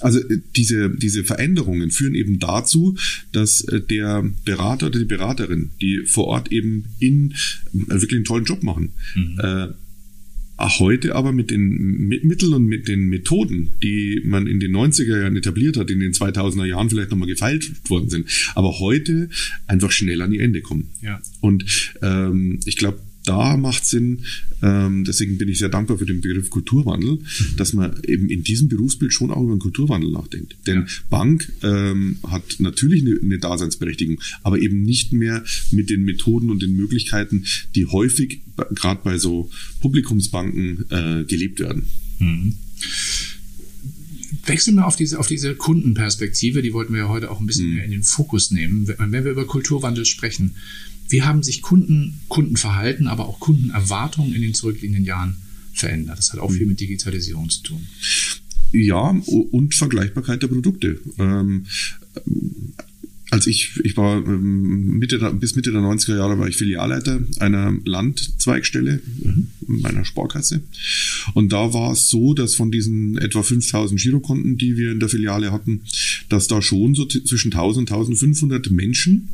Also 0.00 0.20
äh, 0.20 0.40
diese, 0.56 0.90
diese 0.90 1.24
Veränderungen 1.24 1.90
führen 1.90 2.14
eben 2.14 2.38
dazu, 2.38 2.96
dass 3.32 3.62
äh, 3.62 3.80
der 3.80 4.24
Berater 4.44 4.86
oder 4.86 4.98
die 4.98 5.04
Beraterin, 5.04 5.70
die 5.80 6.02
vor 6.06 6.26
Ort 6.26 6.52
eben 6.52 6.86
in 6.98 7.32
äh, 7.72 8.00
wirklich 8.00 8.16
einen 8.16 8.24
tollen 8.24 8.44
Job 8.44 8.62
machen, 8.62 8.92
mhm. 9.14 9.40
äh, 9.40 9.68
Heute 10.58 11.14
aber 11.14 11.32
mit 11.32 11.50
den 11.50 12.08
Mitteln 12.08 12.52
und 12.52 12.66
mit 12.66 12.88
den 12.88 13.08
Methoden, 13.08 13.74
die 13.82 14.20
man 14.24 14.48
in 14.48 14.58
den 14.58 14.74
90er 14.74 15.20
Jahren 15.20 15.36
etabliert 15.36 15.76
hat, 15.76 15.88
in 15.90 16.00
den 16.00 16.12
2000er 16.12 16.64
Jahren 16.64 16.90
vielleicht 16.90 17.10
nochmal 17.10 17.28
gefeilt 17.28 17.70
worden 17.88 18.10
sind, 18.10 18.28
aber 18.56 18.80
heute 18.80 19.28
einfach 19.68 19.92
schnell 19.92 20.20
an 20.20 20.32
die 20.32 20.40
Ende 20.40 20.60
kommen. 20.60 20.90
Ja. 21.00 21.20
Und 21.40 21.94
ähm, 22.02 22.58
ich 22.64 22.76
glaube, 22.76 22.98
da 23.24 23.56
macht 23.56 23.84
Sinn, 23.84 24.20
ähm, 24.62 25.04
deswegen 25.04 25.38
bin 25.38 25.48
ich 25.48 25.58
sehr 25.58 25.68
dankbar 25.68 25.98
für 25.98 26.06
den 26.06 26.20
Begriff 26.20 26.50
Kulturwandel, 26.50 27.18
dass 27.56 27.72
man 27.72 28.00
eben 28.06 28.28
in 28.30 28.42
diesem 28.42 28.68
Berufsbild 28.68 29.12
schon 29.12 29.30
auch 29.30 29.42
über 29.42 29.52
einen 29.52 29.60
Kulturwandel 29.60 30.10
nachdenkt. 30.10 30.56
Denn 30.66 30.80
ja. 30.80 30.86
Bank 31.10 31.52
ähm, 31.62 32.18
hat 32.26 32.56
natürlich 32.58 33.02
eine, 33.02 33.18
eine 33.20 33.38
Daseinsberechtigung, 33.38 34.20
aber 34.42 34.58
eben 34.58 34.82
nicht 34.82 35.12
mehr 35.12 35.44
mit 35.70 35.90
den 35.90 36.04
Methoden 36.04 36.50
und 36.50 36.62
den 36.62 36.74
Möglichkeiten, 36.74 37.44
die 37.74 37.86
häufig 37.86 38.40
gerade 38.74 39.00
bei 39.04 39.18
so 39.18 39.50
Publikumsbanken 39.80 40.84
äh, 40.90 41.24
gelebt 41.24 41.60
werden. 41.60 41.86
Mhm. 42.18 42.54
Wechseln 44.48 44.76
wir 44.76 44.86
auf 44.86 44.96
diese, 44.96 45.18
auf 45.18 45.26
diese 45.26 45.54
Kundenperspektive, 45.54 46.62
die 46.62 46.72
wollten 46.72 46.92
wir 46.94 47.02
ja 47.02 47.08
heute 47.08 47.30
auch 47.30 47.40
ein 47.40 47.46
bisschen 47.46 47.68
mhm. 47.68 47.74
mehr 47.74 47.84
in 47.84 47.90
den 47.90 48.02
Fokus 48.02 48.50
nehmen. 48.50 48.88
Wenn 48.88 49.24
wir 49.24 49.30
über 49.30 49.46
Kulturwandel 49.46 50.04
sprechen, 50.04 50.54
wie 51.08 51.22
haben 51.22 51.42
sich 51.42 51.62
Kunden, 51.62 52.20
Kundenverhalten, 52.28 53.06
aber 53.06 53.28
auch 53.28 53.40
Kundenerwartungen 53.40 54.34
in 54.34 54.42
den 54.42 54.54
zurückliegenden 54.54 55.04
Jahren 55.04 55.36
verändert? 55.72 56.18
Das 56.18 56.32
hat 56.32 56.40
auch 56.40 56.50
viel 56.50 56.66
mit 56.66 56.80
Digitalisierung 56.80 57.48
zu 57.48 57.62
tun. 57.62 57.86
Ja, 58.72 59.16
und 59.26 59.74
Vergleichbarkeit 59.74 60.42
der 60.42 60.48
Produkte. 60.48 61.00
Ähm, 61.18 61.64
als 63.30 63.46
ich, 63.46 63.78
ich 63.84 63.96
war 63.96 64.18
ähm, 64.18 64.98
Mitte 64.98 65.18
bis 65.34 65.54
Mitte 65.54 65.72
der 65.72 65.80
90er 65.80 66.16
Jahre 66.16 66.38
war 66.38 66.48
ich 66.48 66.56
Filialleiter 66.56 67.20
einer 67.40 67.74
Landzweigstelle 67.84 69.00
mhm. 69.22 69.48
Meiner 69.68 70.04
Sparkasse. 70.04 70.62
Und 71.34 71.52
da 71.52 71.72
war 71.72 71.92
es 71.92 72.08
so, 72.08 72.34
dass 72.34 72.54
von 72.54 72.70
diesen 72.70 73.18
etwa 73.18 73.42
5000 73.42 74.00
Girokonten, 74.00 74.58
die 74.58 74.76
wir 74.76 74.92
in 74.92 75.00
der 75.00 75.08
Filiale 75.08 75.52
hatten, 75.52 75.82
dass 76.28 76.48
da 76.48 76.60
schon 76.62 76.94
so 76.94 77.06
zwischen 77.06 77.52
1000 77.52 77.78
und 77.78 77.92
1500 77.92 78.70
Menschen 78.70 79.28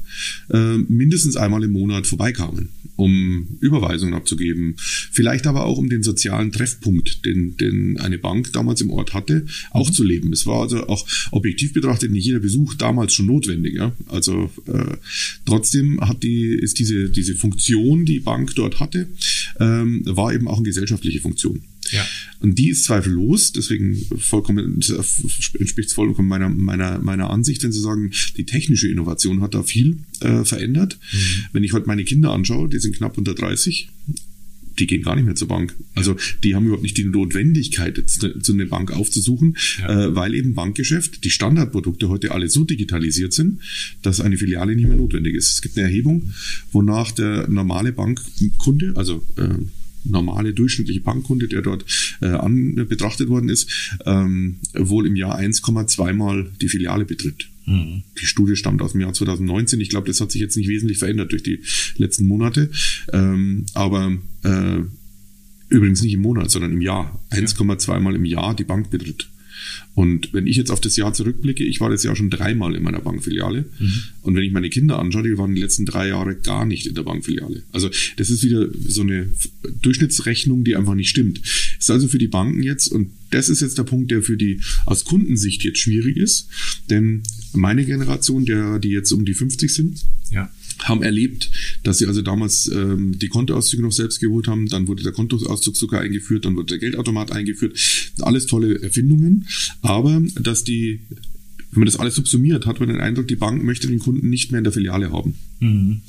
äh, 0.51 0.79
mindestens 0.79 1.37
einmal 1.37 1.63
im 1.65 1.73
Monat 1.73 2.07
vorbeikamen, 2.07 2.69
um 2.97 3.59
Überweisungen 3.61 4.15
abzugeben. 4.15 4.75
Vielleicht 4.77 5.47
aber 5.47 5.65
auch 5.65 5.79
um 5.79 5.89
den 5.89 6.03
sozialen 6.03 6.53
Treffpunkt, 6.53 7.25
den, 7.25 7.57
den 7.57 7.99
eine 7.99 8.19
Bank 8.19 8.53
damals 8.53 8.81
im 8.81 8.91
Ort 8.91 9.15
hatte, 9.15 9.47
auch 9.71 9.89
mhm. 9.89 9.93
zu 9.93 10.05
leben. 10.05 10.33
Es 10.33 10.47
war 10.47 10.63
also 10.63 10.87
auch 10.87 11.07
objektiv 11.31 11.73
betrachtet 11.73 12.11
nicht 12.11 12.27
jeder 12.27 12.41
Besuch 12.41 12.75
damals 12.75 13.15
schon 13.15 13.27
notwendig. 13.27 13.75
Ja? 13.75 13.93
Also 14.09 14.51
äh, 14.67 14.97
trotzdem 15.45 16.01
hat 16.01 16.23
die, 16.23 16.47
ist 16.47 16.79
diese, 16.79 17.11
diese 17.11 17.35
Funktion, 17.35 18.05
die 18.05 18.21
Bank 18.21 18.55
dort 18.55 18.81
hatte, 18.81 19.09
ähm, 19.61 20.03
war 20.05 20.24
eben 20.33 20.49
auch 20.49 20.57
eine 20.57 20.65
gesellschaftliche 20.65 21.21
Funktion. 21.21 21.63
Ja. 21.91 22.07
Und 22.41 22.59
die 22.59 22.71
ist 22.71 22.85
zweifellos, 22.85 23.53
deswegen 23.53 23.97
vollkommen, 24.19 24.81
entspricht 25.59 25.93
vollkommen 25.93 26.29
meiner, 26.29 26.49
meiner, 26.49 26.99
meiner 26.99 27.31
Ansicht, 27.31 27.63
wenn 27.63 27.73
Sie 27.73 27.81
sagen, 27.81 28.13
die 28.37 28.45
technische 28.45 28.89
Innovation 28.89 29.41
hat 29.41 29.55
da 29.55 29.63
viel 29.63 29.99
äh, 30.21 30.45
verändert. 30.45 30.99
Mhm. 31.13 31.19
Wenn 31.53 31.65
ich 31.65 31.73
heute 31.73 31.87
meine 31.87 32.05
Kinder 32.05 32.33
anschaue, 32.33 32.69
die 32.69 32.79
sind 32.79 32.97
knapp 32.97 33.19
unter 33.19 33.35
30, 33.35 33.89
die 34.79 34.87
gehen 34.87 35.03
gar 35.03 35.15
nicht 35.15 35.25
mehr 35.25 35.35
zur 35.35 35.49
Bank. 35.49 35.75
Also 35.95 36.17
die 36.43 36.55
haben 36.55 36.67
überhaupt 36.67 36.83
nicht 36.83 36.97
die 36.97 37.05
Notwendigkeit, 37.05 37.99
jetzt 37.99 38.27
zu 38.41 38.53
einer 38.53 38.67
Bank 38.67 38.93
aufzusuchen, 38.93 39.57
ja. 39.79 40.07
äh, 40.07 40.15
weil 40.15 40.35
eben 40.35 40.55
Bankgeschäft, 40.55 41.25
die 41.25 41.31
Standardprodukte 41.31 42.09
heute 42.09 42.33
alle 42.33 42.49
so 42.49 42.65
digitalisiert 42.65 43.33
sind, 43.33 43.61
dass 44.03 44.21
eine 44.21 44.37
Filiale 44.37 44.75
nicht 44.75 44.89
mehr 44.89 44.97
notwendig 44.97 45.35
ist. 45.35 45.53
Es 45.53 45.63
gibt 45.63 45.77
eine 45.77 45.87
Erhebung, 45.87 46.33
wonach 46.73 47.13
der 47.13 47.49
normale 47.49 47.93
Bankkunde, 47.93 48.95
also 48.97 49.25
äh, 49.37 49.49
normale 50.05 50.53
durchschnittliche 50.53 51.01
Bankkunde, 51.01 51.49
der 51.49 51.63
dort 51.63 51.85
äh, 52.21 52.27
an, 52.27 52.75
betrachtet 52.89 53.29
worden 53.29 53.49
ist, 53.49 53.99
ähm, 54.07 54.57
wohl 54.75 55.07
im 55.07 55.17
Jahr 55.17 55.39
1,2 55.39 56.13
Mal 56.13 56.51
die 56.61 56.69
Filiale 56.69 57.05
betritt. 57.05 57.49
Mhm. 57.67 58.03
Die 58.21 58.27
Studie 58.27 58.57
stammt 58.57 58.83
aus 58.83 58.93
dem 58.93 59.01
Jahr 59.01 59.13
2019. 59.13 59.81
Ich 59.81 59.89
glaube, 59.89 60.07
das 60.07 60.21
hat 60.21 60.31
sich 60.31 60.41
jetzt 60.41 60.57
nicht 60.57 60.69
wesentlich 60.69 60.99
verändert 60.99 61.33
durch 61.33 61.43
die 61.43 61.61
letzten 61.97 62.27
Monate. 62.27 62.71
Ähm, 63.13 63.67
aber 63.75 64.17
äh, 64.43 64.81
übrigens 65.69 66.03
nicht 66.03 66.13
im 66.13 66.21
Monat, 66.21 66.51
sondern 66.51 66.73
im 66.73 66.81
Jahr. 66.81 67.21
1,2 67.31 68.01
Mal 68.01 68.15
im 68.15 68.25
Jahr 68.25 68.55
die 68.55 68.65
Bank 68.65 68.91
betritt. 68.91 69.29
Und 69.95 70.33
wenn 70.33 70.47
ich 70.47 70.57
jetzt 70.57 70.71
auf 70.71 70.81
das 70.81 70.97
Jahr 70.97 71.13
zurückblicke, 71.13 71.65
ich 71.65 71.81
war 71.81 71.91
das 71.91 72.03
Jahr 72.03 72.17
schon 72.17 72.31
dreimal 72.31 72.75
in 72.75 72.83
meiner 72.83 73.01
Bankfiliale. 73.01 73.67
Mhm. 73.79 74.03
Und 74.23 74.35
wenn 74.35 74.43
ich 74.43 74.53
meine 74.53 74.71
Kinder 74.71 74.99
anschaue, 74.99 75.23
die 75.23 75.39
waren 75.39 75.55
die 75.55 75.61
letzten 75.61 75.87
drei 75.87 76.09
Jahre 76.09 76.35
gar 76.35 76.65
nicht 76.65 76.87
in 76.87 76.95
der 76.95 77.03
Bankfiliale. 77.03 77.63
Also 77.73 77.91
das 78.17 78.31
ist 78.31 78.43
wieder 78.43 78.69
so 78.87 79.03
eine 79.03 79.29
Durchschnittsrechnung, 79.83 80.65
die 80.65 80.77
einfach 80.77 80.95
nicht 80.95 81.11
stimmt. 81.11 81.41
Ist 81.79 81.91
also 81.91 82.09
für 82.09 82.19
die 82.19 82.29
Banken 82.29 82.63
jetzt, 82.63 82.89
und 82.89 83.11
das 83.31 83.49
ist 83.49 83.61
jetzt 83.61 83.79
der 83.79 83.85
Punkt, 83.85 84.11
der 84.11 84.23
für 84.23 84.37
die 84.37 84.61
aus 84.87 85.05
Kundensicht 85.05 85.63
jetzt 85.65 85.79
schwierig 85.79 86.17
ist. 86.17 86.49
Denn 86.91 87.23
meine 87.53 87.85
Generation, 87.85 88.45
der, 88.45 88.79
die 88.79 88.91
jetzt 88.91 89.13
um 89.13 89.25
die 89.25 89.35
50 89.35 89.73
sind, 89.73 90.05
ja 90.31 90.51
haben 90.85 91.03
erlebt, 91.03 91.51
dass 91.83 91.99
sie 91.99 92.07
also 92.07 92.23
damals 92.23 92.67
ähm, 92.69 93.19
die 93.19 93.29
Kontoauszüge 93.29 93.83
noch 93.83 93.93
selbst 93.93 94.21
geholt 94.21 94.49
haben, 94.49 94.69
dann 94.69 94.89
wurde 94.89 95.03
der 95.03 95.13
Kontoauszug 95.13 95.77
sogar 95.77 96.01
eingeführt, 96.01 96.45
dann 96.45 96.57
wurde 96.57 96.67
der 96.67 96.79
Geldautomat 96.79 97.33
eingeführt. 97.33 97.79
Alles 98.21 98.47
tolle 98.47 98.81
Erfindungen, 98.81 99.47
aber 99.83 100.23
dass 100.41 100.65
die 100.65 101.01
wenn 101.75 101.81
man 101.81 101.87
das 101.87 101.99
alles 101.99 102.15
subsumiert, 102.15 102.67
hat 102.67 102.79
man 102.79 102.89
den 102.89 103.01
Eindruck, 103.01 103.27
die 103.27 103.35
Bank 103.35 103.65
möchte 103.65 103.89
den 103.89 103.99
Kunden 103.99 104.31
nicht 104.31 104.53
mehr 104.53 104.59
in 104.59 104.65
der 104.65 104.73
Filiale 104.73 105.11
haben. 105.11 105.35
Mhm. 105.59 106.03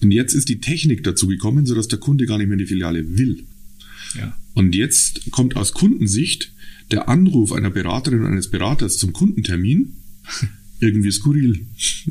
Und 0.00 0.12
jetzt 0.12 0.32
ist 0.32 0.48
die 0.48 0.60
Technik 0.60 1.02
dazu 1.02 1.26
gekommen, 1.26 1.66
sodass 1.66 1.88
der 1.88 1.98
Kunde 1.98 2.26
gar 2.26 2.38
nicht 2.38 2.46
mehr 2.46 2.54
in 2.54 2.60
die 2.60 2.66
Filiale 2.66 3.18
will. 3.18 3.42
Ja. 4.16 4.36
Und 4.54 4.76
jetzt 4.76 5.32
kommt 5.32 5.56
aus 5.56 5.72
Kundensicht 5.72 6.52
der 6.92 7.08
Anruf 7.08 7.52
einer 7.52 7.70
Beraterin 7.70 8.20
oder 8.20 8.30
eines 8.30 8.48
Beraters 8.48 8.98
zum 8.98 9.12
Kundentermin 9.12 9.94
irgendwie 10.82 11.12
skurril. 11.12 11.60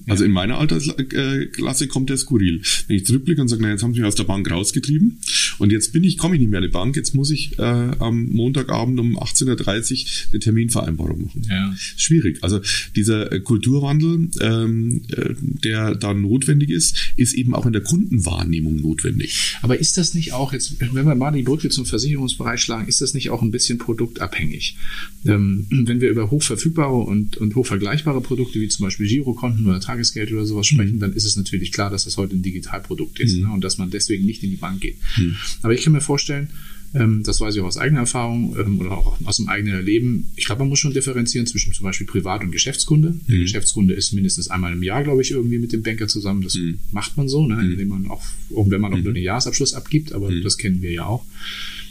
Also 0.07 0.23
in 0.23 0.31
meiner 0.31 0.57
Altersklasse 0.57 1.87
kommt 1.87 2.09
der 2.09 2.17
skurril. 2.17 2.61
Wenn 2.87 2.95
ich 2.95 3.05
zurückblicke 3.05 3.41
und 3.41 3.49
sage, 3.49 3.61
na, 3.61 3.69
jetzt 3.69 3.83
haben 3.83 3.93
sie 3.93 3.99
mich 3.99 4.07
aus 4.07 4.15
der 4.15 4.23
Bank 4.23 4.49
rausgetrieben 4.49 5.19
und 5.57 5.71
jetzt 5.71 5.91
bin 5.91 6.03
ich, 6.03 6.17
komme 6.17 6.35
ich 6.35 6.41
nicht 6.41 6.49
mehr 6.49 6.59
an 6.59 6.63
die 6.63 6.71
Bank, 6.71 6.95
jetzt 6.95 7.13
muss 7.13 7.29
ich 7.31 7.59
äh, 7.59 7.61
am 7.61 8.29
Montagabend 8.29 8.99
um 8.99 9.19
18.30 9.19 9.47
Uhr 9.49 10.31
eine 10.31 10.39
Terminvereinbarung 10.39 11.23
machen. 11.23 11.45
Ja. 11.49 11.75
Schwierig. 11.97 12.39
Also 12.41 12.61
dieser 12.95 13.31
äh, 13.31 13.41
Kulturwandel, 13.41 14.29
ähm, 14.39 15.01
äh, 15.09 15.33
der 15.37 15.95
da 15.95 16.13
notwendig 16.13 16.69
ist, 16.69 17.13
ist 17.17 17.33
eben 17.33 17.53
auch 17.53 17.65
in 17.65 17.73
der 17.73 17.81
Kundenwahrnehmung 17.81 18.77
notwendig. 18.77 19.57
Aber 19.61 19.79
ist 19.79 19.97
das 19.97 20.13
nicht 20.13 20.31
auch 20.31 20.53
jetzt, 20.53 20.79
wenn 20.79 21.05
wir 21.05 21.15
mal 21.15 21.31
die 21.31 21.43
Brücke 21.43 21.69
zum 21.69 21.85
Versicherungsbereich 21.85 22.61
schlagen, 22.61 22.87
ist 22.87 23.01
das 23.01 23.13
nicht 23.13 23.29
auch 23.31 23.41
ein 23.41 23.51
bisschen 23.51 23.77
produktabhängig? 23.77 24.77
Ähm, 25.25 25.67
wenn 25.69 25.99
wir 25.99 26.09
über 26.09 26.31
hochverfügbare 26.31 26.95
und, 26.95 27.37
und 27.37 27.55
hochvergleichbare 27.55 28.21
Produkte 28.21 28.60
wie 28.61 28.69
zum 28.69 28.85
Beispiel 28.85 29.07
Girokonten 29.07 29.65
oder 29.67 29.79
Tagesgeld 29.79 30.31
oder 30.31 30.45
sowas 30.45 30.67
sprechen, 30.67 30.95
mhm. 30.95 30.99
dann 30.99 31.13
ist 31.13 31.25
es 31.25 31.35
natürlich 31.35 31.71
klar, 31.71 31.89
dass 31.89 32.05
das 32.05 32.17
heute 32.17 32.35
ein 32.35 32.41
Digitalprodukt 32.41 33.19
ist 33.19 33.35
mhm. 33.35 33.43
ne, 33.43 33.51
und 33.51 33.63
dass 33.63 33.77
man 33.77 33.89
deswegen 33.89 34.25
nicht 34.25 34.43
in 34.43 34.51
die 34.51 34.55
Bank 34.55 34.79
geht. 34.81 34.97
Mhm. 35.17 35.35
Aber 35.61 35.73
ich 35.73 35.83
kann 35.83 35.93
mir 35.93 36.01
vorstellen, 36.01 36.49
ähm, 36.93 37.23
das 37.23 37.39
weiß 37.39 37.55
ich 37.55 37.61
auch 37.61 37.67
aus 37.67 37.77
eigener 37.77 38.01
Erfahrung 38.01 38.55
ähm, 38.59 38.79
oder 38.79 38.91
auch 38.91 39.17
aus 39.23 39.37
dem 39.37 39.47
eigenen 39.47 39.75
Erleben. 39.75 40.27
Ich 40.35 40.45
glaube, 40.45 40.59
man 40.59 40.69
muss 40.69 40.79
schon 40.79 40.93
differenzieren 40.93 41.47
zwischen 41.47 41.71
zum 41.73 41.85
Beispiel 41.85 42.05
Privat- 42.05 42.43
und 42.43 42.51
Geschäftskunde. 42.51 43.15
Der 43.29 43.37
mhm. 43.37 43.41
Geschäftskunde 43.41 43.93
ist 43.93 44.11
mindestens 44.11 44.49
einmal 44.49 44.73
im 44.73 44.83
Jahr, 44.83 45.03
glaube 45.03 45.21
ich, 45.21 45.31
irgendwie 45.31 45.57
mit 45.57 45.71
dem 45.71 45.83
Banker 45.83 46.07
zusammen. 46.07 46.41
Das 46.41 46.55
mhm. 46.55 46.79
macht 46.91 47.15
man 47.15 47.29
so, 47.29 47.47
ne, 47.47 47.55
mhm. 47.55 47.71
indem 47.71 47.87
man 47.87 48.07
auch, 48.07 48.23
auch 48.55 48.69
wenn 48.69 48.81
man 48.81 48.93
auch 48.93 48.97
nur 48.97 49.13
den 49.13 49.23
Jahresabschluss 49.23 49.73
abgibt, 49.73 50.11
aber 50.11 50.31
das 50.41 50.57
kennen 50.57 50.81
wir 50.81 50.91
ja 50.91 51.05
auch. 51.05 51.25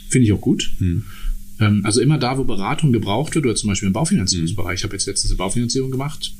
Finde 0.09 0.27
ich 0.27 0.33
auch 0.33 0.41
gut. 0.41 0.71
Ähm, 1.59 1.83
also 1.83 1.99
immer 2.01 2.19
da, 2.19 2.37
wo 2.37 2.43
Beratung 2.43 2.91
gebraucht 2.91 3.33
wird, 3.33 3.45
oder 3.45 3.55
zum 3.55 3.69
Beispiel 3.69 3.87
im 3.87 3.93
Baufinanzierungsbereich. 3.93 4.79
Ich 4.79 4.83
habe 4.83 4.93
jetzt 4.93 5.07
letztens 5.07 5.31
eine 5.31 5.37
Baufinanzierung 5.37 5.89
gemacht 5.89 6.33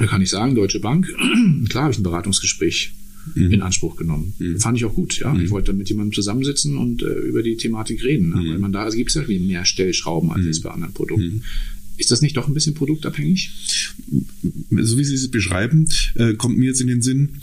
da 0.00 0.06
kann 0.06 0.22
ich 0.22 0.30
sagen, 0.30 0.54
Deutsche 0.54 0.80
Bank, 0.80 1.06
klar 1.68 1.84
habe 1.84 1.92
ich 1.92 1.98
ein 1.98 2.02
Beratungsgespräch 2.02 2.92
mhm. 3.34 3.52
in 3.52 3.62
Anspruch 3.62 3.96
genommen. 3.96 4.32
Mhm. 4.38 4.58
Fand 4.58 4.78
ich 4.78 4.84
auch 4.86 4.94
gut, 4.94 5.18
ja. 5.18 5.32
Ich 5.34 5.42
mhm. 5.42 5.50
wollte 5.50 5.72
mit 5.74 5.88
jemandem 5.88 6.14
zusammensitzen 6.14 6.76
und 6.78 7.02
äh, 7.02 7.06
über 7.06 7.42
die 7.42 7.56
Thematik 7.56 8.02
reden. 8.02 8.30
Ne? 8.30 8.50
Weil 8.50 8.58
man 8.58 8.72
da 8.72 8.84
also 8.84 8.96
gibt 8.96 9.10
es 9.10 9.14
ja 9.14 9.22
mehr 9.26 9.64
Stellschrauben 9.64 10.32
als 10.32 10.46
jetzt 10.46 10.62
bei 10.62 10.70
anderen 10.70 10.94
Produkten. 10.94 11.42
Ist 11.98 12.10
das 12.10 12.22
nicht 12.22 12.38
doch 12.38 12.48
ein 12.48 12.54
bisschen 12.54 12.74
produktabhängig? 12.74 13.50
So 14.70 14.96
wie 14.96 15.04
Sie 15.04 15.14
es 15.14 15.30
beschreiben, 15.30 15.86
äh, 16.14 16.32
kommt 16.32 16.56
mir 16.56 16.66
jetzt 16.66 16.80
in 16.80 16.86
den 16.86 17.02
Sinn, 17.02 17.36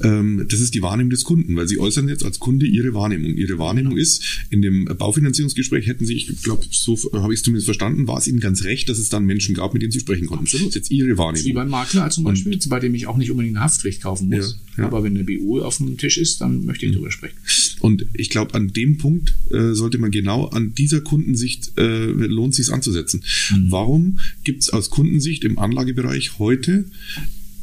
das 0.00 0.60
ist 0.60 0.74
die 0.74 0.82
Wahrnehmung 0.82 1.10
des 1.10 1.24
Kunden, 1.24 1.56
weil 1.56 1.68
sie 1.68 1.78
äußern 1.78 2.08
jetzt 2.08 2.24
als 2.24 2.38
Kunde 2.38 2.66
ihre 2.66 2.94
Wahrnehmung. 2.94 3.36
Ihre 3.36 3.58
Wahrnehmung 3.58 3.96
ist, 3.96 4.22
in 4.50 4.62
dem 4.62 4.84
Baufinanzierungsgespräch 4.84 5.86
hätten 5.86 6.06
sie, 6.06 6.14
ich 6.14 6.42
glaube, 6.42 6.64
so 6.70 6.98
habe 7.12 7.32
ich 7.32 7.40
es 7.40 7.44
zumindest 7.44 7.66
verstanden, 7.66 8.06
war 8.06 8.18
es 8.18 8.26
ihnen 8.26 8.40
ganz 8.40 8.64
recht, 8.64 8.88
dass 8.88 8.98
es 8.98 9.08
dann 9.08 9.24
Menschen 9.24 9.54
gab, 9.54 9.72
mit 9.72 9.82
denen 9.82 9.92
sie 9.92 10.00
sprechen 10.00 10.26
konnten. 10.26 10.44
Absolut. 10.44 10.66
Das 10.66 10.70
ist 10.70 10.74
jetzt 10.74 10.90
ihre 10.90 11.16
Wahrnehmung. 11.18 11.46
Wie 11.46 11.52
beim 11.52 11.68
Makler 11.68 12.10
zum 12.10 12.24
Beispiel, 12.24 12.54
Und, 12.54 12.68
bei 12.68 12.80
dem 12.80 12.94
ich 12.94 13.06
auch 13.06 13.16
nicht 13.16 13.30
unbedingt 13.30 13.56
eine 13.56 13.64
Haftpflicht 13.64 14.02
kaufen 14.02 14.28
muss. 14.28 14.58
Ja, 14.76 14.82
ja. 14.82 14.86
Aber 14.86 15.04
wenn 15.04 15.14
eine 15.14 15.24
BU 15.24 15.60
auf 15.60 15.76
dem 15.78 15.96
Tisch 15.96 16.18
ist, 16.18 16.40
dann 16.40 16.64
möchte 16.64 16.86
ich 16.86 16.92
mhm. 16.92 16.96
drüber 16.96 17.10
sprechen. 17.10 17.36
Und 17.80 18.06
ich 18.14 18.30
glaube, 18.30 18.54
an 18.54 18.68
dem 18.68 18.98
Punkt 18.98 19.34
äh, 19.50 19.72
sollte 19.72 19.98
man 19.98 20.10
genau 20.10 20.46
an 20.46 20.74
dieser 20.74 21.00
Kundensicht 21.00 21.72
äh, 21.78 22.06
lohnt 22.06 22.54
sich 22.54 22.70
anzusetzen. 22.70 23.22
Mhm. 23.50 23.70
Warum 23.70 24.18
gibt 24.42 24.62
es 24.62 24.70
aus 24.70 24.90
Kundensicht 24.90 25.44
im 25.44 25.58
Anlagebereich 25.58 26.38
heute 26.38 26.86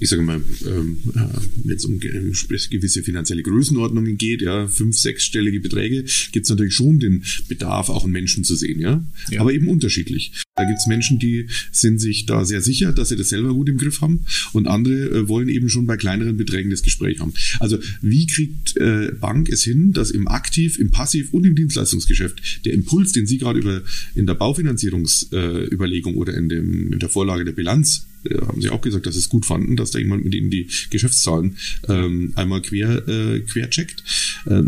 ich 0.01 0.10
sage 0.10 0.24
mal, 0.24 0.41
ähm, 0.65 0.98
äh, 1.13 1.20
wenn 1.63 1.75
es 1.75 1.86
um 1.86 2.00
gewisse 2.00 3.03
finanzielle 3.03 3.43
Größenordnungen 3.43 4.17
geht, 4.17 4.41
ja, 4.41 4.67
fünf, 4.67 4.98
sechsstellige 4.98 5.60
Beträge, 5.60 6.05
gibt 6.31 6.46
es 6.46 6.50
natürlich 6.50 6.74
schon 6.74 7.00
den 7.00 7.24
Bedarf, 7.48 7.89
auch 7.89 8.03
einen 8.03 8.12
Menschen 8.12 8.43
zu 8.43 8.55
sehen, 8.55 8.79
ja. 8.79 9.05
ja. 9.29 9.41
Aber 9.41 9.53
eben 9.53 9.67
unterschiedlich. 9.67 10.31
Da 10.55 10.65
gibt 10.65 10.79
es 10.79 10.88
Menschen, 10.88 11.17
die 11.17 11.48
sind 11.72 12.00
sich 12.00 12.25
da 12.25 12.43
sehr 12.43 12.62
sicher, 12.62 12.91
dass 12.91 13.10
sie 13.10 13.15
das 13.15 13.29
selber 13.29 13.53
gut 13.53 13.70
im 13.70 13.77
Griff 13.77 14.01
haben 14.01 14.25
und 14.51 14.67
andere 14.67 14.93
äh, 14.93 15.27
wollen 15.29 15.48
eben 15.48 15.70
schon 15.70 15.86
bei 15.86 15.96
kleineren 15.96 16.36
Beträgen 16.36 16.70
das 16.70 16.84
Gespräch 16.84 17.22
haben. 17.22 17.34
Also 17.60 17.79
wie 18.01 18.27
kriegt 18.27 18.75
äh, 18.75 19.13
Bank 19.17 19.48
es 19.48 19.63
hin, 19.63 19.93
dass 19.93 20.12
im 20.12 20.27
Aktiv, 20.27 20.77
im 20.77 20.91
Passiv 20.91 21.31
und 21.34 21.46
im 21.46 21.55
Dienstleistungsgeschäft 21.55 22.65
der 22.65 22.74
Impuls, 22.74 23.13
den 23.13 23.27
Sie 23.27 23.38
gerade 23.38 23.60
über 23.60 23.81
in 24.13 24.25
der 24.25 24.34
Baufinanzierungsüberlegung 24.34 26.15
äh, 26.15 26.17
oder 26.17 26.34
in, 26.34 26.50
dem, 26.50 26.91
in 26.91 27.00
der 27.00 27.10
Vorlage 27.10 27.46
der 27.46 27.53
Bilanz 27.53 28.08
äh, 28.25 28.38
haben 28.41 28.62
sie 28.62 28.70
auch 28.72 28.81
gesagt, 28.81 29.05
dass 29.05 29.13
sie 29.13 29.22
es 29.22 29.29
gut 29.29 29.46
fanden, 29.46 29.77
dass 29.77 29.91
da 29.91 30.00
jemand 30.00 30.25
mit 30.25 30.36
ihnen 30.36 30.51
die 30.51 30.67
Geschäftszahlen 30.89 31.55
ähm, 31.88 32.34
einmal 32.36 32.62
quer, 32.62 33.08
äh, 33.08 33.39
quer 33.39 33.70
checkt. 33.70 34.03
Äh, 34.46 34.63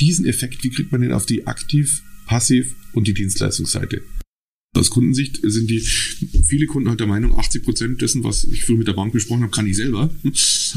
diesen 0.00 0.26
Effekt, 0.26 0.62
wie 0.62 0.70
kriegt 0.70 0.92
man 0.92 1.00
den 1.00 1.12
auf 1.12 1.26
die 1.26 1.48
Aktiv-, 1.48 2.02
Passiv- 2.26 2.76
und 2.92 3.08
die 3.08 3.14
Dienstleistungsseite? 3.14 4.02
Aus 4.74 4.90
Kundensicht 4.90 5.40
sind 5.42 5.70
die 5.70 5.80
viele 5.80 6.66
Kunden 6.66 6.88
halt 6.88 6.98
der 6.98 7.06
Meinung, 7.06 7.38
80 7.38 7.62
Prozent 7.62 8.02
dessen, 8.02 8.24
was 8.24 8.44
ich 8.44 8.64
früher 8.64 8.76
mit 8.76 8.88
der 8.88 8.92
Bank 8.92 9.12
besprochen 9.12 9.42
habe, 9.42 9.52
kann 9.52 9.66
ich 9.66 9.76
selber. 9.76 10.10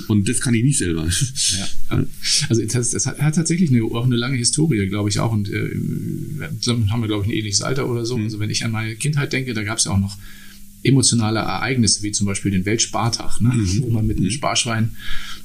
Und 0.07 0.29
das 0.29 0.39
kann 0.39 0.53
ich 0.53 0.63
nicht 0.63 0.77
selber. 0.77 1.07
Ja. 1.07 2.05
Also 2.47 2.61
das, 2.63 2.91
das 2.91 3.05
hat, 3.07 3.19
hat, 3.19 3.35
tatsächlich 3.35 3.71
eine, 3.71 3.83
auch 3.83 4.05
eine 4.05 4.15
lange 4.15 4.37
Historie, 4.37 4.87
glaube 4.87 5.09
ich 5.09 5.19
auch. 5.19 5.31
Und 5.31 5.49
äh, 5.49 5.71
haben 6.89 7.01
wir, 7.01 7.07
glaube 7.07 7.25
ich, 7.25 7.31
ein 7.31 7.35
ähnliches 7.35 7.61
Alter 7.61 7.89
oder 7.89 8.05
so. 8.05 8.17
Mhm. 8.17 8.25
Also 8.25 8.39
wenn 8.39 8.51
ich 8.51 8.63
an 8.63 8.71
meine 8.71 8.95
Kindheit 8.95 9.33
denke, 9.33 9.53
da 9.53 9.63
gab 9.63 9.79
es 9.79 9.85
ja 9.85 9.91
auch 9.91 9.99
noch 9.99 10.17
emotionale 10.87 11.39
Ereignisse, 11.39 12.03
wie 12.03 12.11
zum 12.11 12.25
Beispiel 12.25 12.51
den 12.51 12.65
Weltspartag, 12.65 13.41
ne? 13.41 13.49
Mhm. 13.53 13.81
wo 13.81 13.89
man 13.89 14.07
mit 14.07 14.17
einem 14.17 14.27
mhm. 14.27 14.31
Sparschwein 14.31 14.91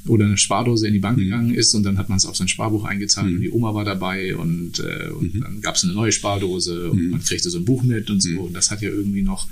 oder 0.07 0.25
einer 0.25 0.37
Spardose 0.37 0.87
in 0.87 0.95
die 0.95 0.99
Bank 0.99 1.19
mhm. 1.19 1.25
gegangen 1.25 1.55
ist 1.55 1.75
und 1.75 1.83
dann 1.83 1.99
hat 1.99 2.09
man 2.09 2.19
es 2.19 2.27
auf 2.27 2.37
sein 2.37 2.49
Sparbuch 2.49 2.85
eingezahlt 2.85 3.29
mhm. 3.29 3.37
und 3.37 3.41
die 3.43 3.51
Oma 3.51 3.75
war 3.75 3.85
dabei 3.85 4.35
und, 4.37 4.81
äh, 4.81 5.11
und 5.11 5.35
mhm. 5.35 5.41
dann 5.41 5.61
gab 5.61 5.77
es 5.77 5.85
eine 5.85 5.93
neue 5.93 6.13
Spardose 6.13 6.91
und 6.91 7.03
mhm. 7.03 7.11
man 7.11 7.23
kriegte 7.23 7.51
so 7.51 7.59
ein 7.59 7.65
Buch 7.65 7.83
mit 7.83 8.11
und 8.11 8.23
so. 8.23 8.41
Und 8.41 8.55
das 8.55 8.71
hat 8.71 8.83
ja 8.83 8.89
irgendwie 8.89 9.23
noch, 9.23 9.47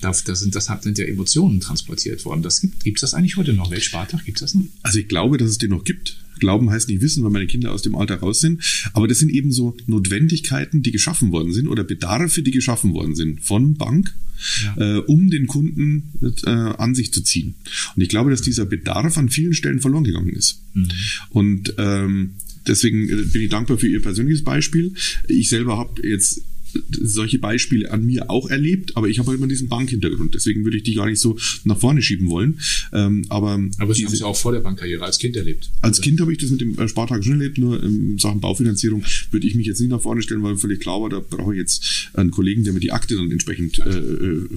das 0.00 0.24
sind, 0.24 0.54
das 0.54 0.70
sind 0.80 0.98
ja 0.98 1.04
Emotionen 1.04 1.60
transportiert 1.60 2.24
worden. 2.24 2.42
Das 2.42 2.60
gibt 2.60 2.98
es 2.98 3.00
das 3.00 3.14
eigentlich 3.14 3.36
heute 3.36 3.52
noch? 3.52 3.70
Weltspartag, 3.70 4.24
gibt 4.24 4.38
es 4.38 4.40
das 4.40 4.54
noch? 4.54 4.64
Also 4.82 4.98
ich 4.98 5.08
glaube, 5.08 5.38
dass 5.38 5.50
es 5.50 5.58
den 5.58 5.70
noch 5.70 5.84
gibt. 5.84 6.16
Glauben 6.40 6.70
heißt 6.70 6.88
nicht 6.88 7.02
wissen, 7.02 7.22
weil 7.22 7.30
meine 7.30 7.46
Kinder 7.46 7.72
aus 7.72 7.82
dem 7.82 7.94
Alter 7.94 8.16
raus 8.16 8.40
sind. 8.40 8.62
Aber 8.92 9.06
das 9.06 9.18
sind 9.18 9.30
eben 9.30 9.52
so 9.52 9.76
Notwendigkeiten, 9.86 10.82
die 10.82 10.90
geschaffen 10.90 11.32
worden 11.32 11.52
sind 11.52 11.68
oder 11.68 11.84
Bedarfe, 11.84 12.42
die 12.42 12.50
geschaffen 12.50 12.92
worden 12.92 13.14
sind 13.14 13.40
von 13.42 13.74
Bank, 13.74 14.14
ja. 14.62 14.96
äh, 14.96 14.98
um 14.98 15.30
den 15.30 15.46
Kunden 15.46 16.12
äh, 16.44 16.50
an 16.50 16.94
sich 16.94 17.12
zu 17.12 17.22
ziehen. 17.22 17.54
Und 17.94 18.02
ich 18.02 18.08
glaube, 18.08 18.30
dass 18.30 18.42
dieser 18.42 18.66
Bedarf 18.66 19.16
an 19.18 19.28
vielen 19.28 19.54
Stellen 19.54 19.80
verloren 19.80 20.04
gegangen 20.04 20.30
ist. 20.30 20.62
Mhm. 20.74 20.88
Und 21.30 21.74
ähm, 21.78 22.30
deswegen 22.66 23.08
äh, 23.08 23.22
bin 23.22 23.42
ich 23.42 23.50
dankbar 23.50 23.78
für 23.78 23.88
Ihr 23.88 24.02
persönliches 24.02 24.44
Beispiel. 24.44 24.94
Ich 25.28 25.48
selber 25.48 25.78
habe 25.78 26.06
jetzt 26.06 26.42
solche 26.90 27.38
Beispiele 27.38 27.90
an 27.90 28.04
mir 28.04 28.30
auch 28.30 28.48
erlebt, 28.48 28.96
aber 28.96 29.08
ich 29.08 29.18
habe 29.18 29.28
halt 29.28 29.38
immer 29.38 29.48
diesen 29.48 29.68
Bankhintergrund. 29.68 30.34
Deswegen 30.34 30.64
würde 30.64 30.76
ich 30.76 30.82
die 30.82 30.94
gar 30.94 31.06
nicht 31.06 31.20
so 31.20 31.36
nach 31.64 31.78
vorne 31.78 32.02
schieben 32.02 32.28
wollen. 32.28 32.60
Ähm, 32.92 33.24
aber 33.28 33.60
aber 33.78 33.94
Sie 33.94 34.04
haben 34.04 34.12
es 34.12 34.20
ja 34.20 34.26
auch 34.26 34.36
vor 34.36 34.52
der 34.52 34.60
Bankkarriere 34.60 35.04
als 35.04 35.18
Kind 35.18 35.36
erlebt. 35.36 35.70
Als 35.80 35.98
also. 35.98 36.02
Kind 36.02 36.20
habe 36.20 36.32
ich 36.32 36.38
das 36.38 36.50
mit 36.50 36.60
dem 36.60 36.78
äh, 36.78 36.88
Spartag 36.88 37.24
schon 37.24 37.34
erlebt, 37.34 37.58
nur 37.58 37.82
in 37.82 38.18
Sachen 38.18 38.40
Baufinanzierung 38.40 39.04
würde 39.30 39.46
ich 39.46 39.54
mich 39.54 39.66
jetzt 39.66 39.80
nicht 39.80 39.90
nach 39.90 40.00
vorne 40.00 40.22
stellen, 40.22 40.42
weil 40.42 40.56
völlig 40.56 40.80
klar 40.80 41.00
war, 41.00 41.08
da 41.08 41.20
brauche 41.20 41.54
ich 41.54 41.58
jetzt 41.58 42.10
einen 42.14 42.30
Kollegen, 42.30 42.64
der 42.64 42.72
mir 42.72 42.80
die 42.80 42.92
Akte 42.92 43.16
dann 43.16 43.30
entsprechend 43.30 43.78
äh, 43.78 43.98
äh, 43.98 44.48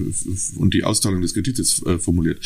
und 0.56 0.74
die 0.74 0.84
Auszahlung 0.84 1.20
des 1.20 1.34
Kredites 1.34 1.82
äh, 1.84 1.98
formuliert. 1.98 2.40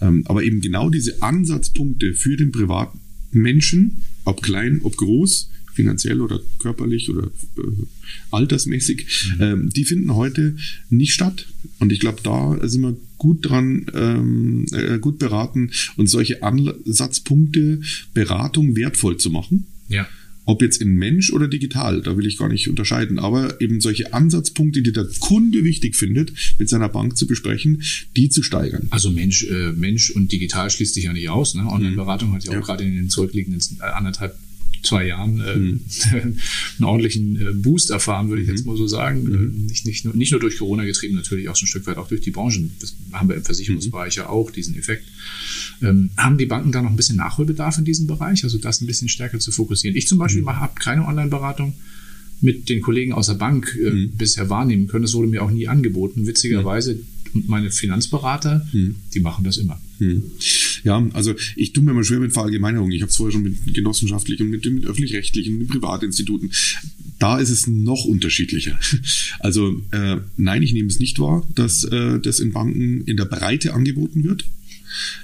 Ähm, 0.00 0.24
aber 0.26 0.42
eben 0.42 0.60
genau 0.60 0.90
diese 0.90 1.22
Ansatzpunkte 1.22 2.14
für 2.14 2.36
den 2.36 2.52
privaten 2.52 3.00
Menschen, 3.32 4.04
ob 4.24 4.42
klein, 4.42 4.80
ob 4.82 4.96
groß, 4.96 5.50
finanziell 5.72 6.20
oder 6.20 6.40
körperlich 6.58 7.10
oder 7.10 7.26
äh, 7.26 7.62
altersmäßig, 8.30 9.34
mhm. 9.36 9.42
ähm, 9.42 9.70
die 9.70 9.84
finden 9.84 10.14
heute 10.14 10.56
nicht 10.90 11.12
statt. 11.12 11.46
Und 11.78 11.92
ich 11.92 12.00
glaube, 12.00 12.20
da 12.22 12.58
sind 12.68 12.82
wir 12.82 12.96
gut 13.18 13.48
dran, 13.48 13.86
ähm, 13.94 14.66
äh, 14.72 14.98
gut 14.98 15.18
beraten, 15.18 15.70
uns 15.96 16.10
solche 16.10 16.42
Ansatzpunkte, 16.42 17.80
Beratung 18.14 18.76
wertvoll 18.76 19.16
zu 19.16 19.30
machen. 19.30 19.66
Ja. 19.88 20.08
Ob 20.44 20.60
jetzt 20.60 20.82
in 20.82 20.96
Mensch 20.96 21.32
oder 21.32 21.46
digital, 21.46 22.02
da 22.02 22.16
will 22.16 22.26
ich 22.26 22.36
gar 22.36 22.48
nicht 22.48 22.68
unterscheiden, 22.68 23.20
aber 23.20 23.60
eben 23.60 23.80
solche 23.80 24.12
Ansatzpunkte, 24.12 24.82
die 24.82 24.92
der 24.92 25.06
Kunde 25.20 25.62
wichtig 25.62 25.94
findet, 25.94 26.32
mit 26.58 26.68
seiner 26.68 26.88
Bank 26.88 27.16
zu 27.16 27.28
besprechen, 27.28 27.82
die 28.16 28.28
zu 28.28 28.42
steigern. 28.42 28.88
Also 28.90 29.10
Mensch, 29.10 29.44
äh, 29.44 29.72
Mensch 29.72 30.10
und 30.10 30.32
digital 30.32 30.68
schließt 30.68 30.94
sich 30.94 31.04
ja 31.04 31.12
nicht 31.12 31.28
aus. 31.28 31.54
Ne? 31.54 31.64
Online-Beratung 31.64 32.32
hat 32.32 32.42
ja 32.44 32.50
auch 32.50 32.54
ja. 32.54 32.60
gerade 32.60 32.82
in 32.82 32.96
den 32.96 33.08
zurückliegenden 33.08 33.62
äh, 33.80 33.84
anderthalb 33.84 34.36
zwei 34.82 35.06
Jahren 35.06 35.40
äh, 35.40 35.56
mhm. 35.56 35.80
einen 36.12 36.84
ordentlichen 36.84 37.40
äh, 37.40 37.52
Boost 37.52 37.90
erfahren, 37.90 38.28
würde 38.28 38.42
ich 38.42 38.48
jetzt 38.48 38.64
mhm. 38.64 38.72
mal 38.72 38.76
so 38.76 38.86
sagen. 38.86 39.24
Mhm. 39.24 39.66
Nicht, 39.66 39.86
nicht, 39.86 40.04
nur, 40.04 40.14
nicht 40.14 40.32
nur 40.32 40.40
durch 40.40 40.58
Corona 40.58 40.84
getrieben, 40.84 41.14
natürlich 41.14 41.48
auch 41.48 41.56
schon 41.56 41.66
ein 41.66 41.70
Stück 41.70 41.86
weit 41.86 41.96
auch 41.96 42.08
durch 42.08 42.20
die 42.20 42.30
Branchen. 42.30 42.72
Das 42.80 42.94
haben 43.12 43.28
wir 43.28 43.36
im 43.36 43.44
Versicherungsbereich 43.44 44.16
ja 44.16 44.28
auch, 44.28 44.50
diesen 44.50 44.76
Effekt. 44.76 45.04
Ähm, 45.82 46.10
haben 46.16 46.38
die 46.38 46.46
Banken 46.46 46.72
da 46.72 46.82
noch 46.82 46.90
ein 46.90 46.96
bisschen 46.96 47.16
Nachholbedarf 47.16 47.78
in 47.78 47.84
diesem 47.84 48.06
Bereich, 48.06 48.44
also 48.44 48.58
das 48.58 48.80
ein 48.80 48.86
bisschen 48.86 49.08
stärker 49.08 49.38
zu 49.38 49.52
fokussieren? 49.52 49.96
Ich 49.96 50.08
zum 50.08 50.18
Beispiel 50.18 50.42
mhm. 50.42 50.56
habe 50.56 50.78
keine 50.80 51.06
Online-Beratung 51.06 51.74
mit 52.40 52.68
den 52.68 52.80
Kollegen 52.80 53.12
aus 53.12 53.26
der 53.26 53.34
Bank 53.34 53.78
äh, 53.80 53.90
mhm. 53.90 54.10
bisher 54.16 54.50
wahrnehmen 54.50 54.88
können. 54.88 55.02
Das 55.02 55.14
wurde 55.14 55.28
mir 55.28 55.42
auch 55.42 55.50
nie 55.50 55.68
angeboten. 55.68 56.26
Witzigerweise, 56.26 56.98
und 57.34 57.48
meine 57.48 57.70
Finanzberater, 57.70 58.66
mhm. 58.72 58.96
die 59.14 59.20
machen 59.20 59.44
das 59.44 59.56
immer. 59.56 59.80
Ja, 60.84 61.06
also 61.12 61.34
ich 61.56 61.72
tue 61.72 61.84
mir 61.84 61.92
mal 61.92 62.04
schwer 62.04 62.20
mit 62.20 62.32
Verallgemeinerungen. 62.32 62.92
Ich 62.92 63.02
habe 63.02 63.10
es 63.10 63.16
vorher 63.16 63.32
schon 63.32 63.42
mit 63.42 63.74
genossenschaftlichen, 63.74 64.48
mit, 64.50 64.64
mit 64.64 64.86
öffentlich-rechtlichen, 64.86 65.58
mit 65.58 65.68
Privatinstituten. 65.68 66.50
Da 67.18 67.38
ist 67.38 67.50
es 67.50 67.66
noch 67.66 68.04
unterschiedlicher. 68.04 68.78
Also 69.38 69.82
äh, 69.90 70.18
nein, 70.36 70.62
ich 70.62 70.72
nehme 70.72 70.88
es 70.88 71.00
nicht 71.00 71.18
wahr, 71.18 71.46
dass 71.54 71.84
äh, 71.84 72.20
das 72.20 72.38
in 72.38 72.52
Banken 72.52 73.02
in 73.02 73.16
der 73.16 73.24
Breite 73.24 73.74
angeboten 73.74 74.22
wird. 74.22 74.44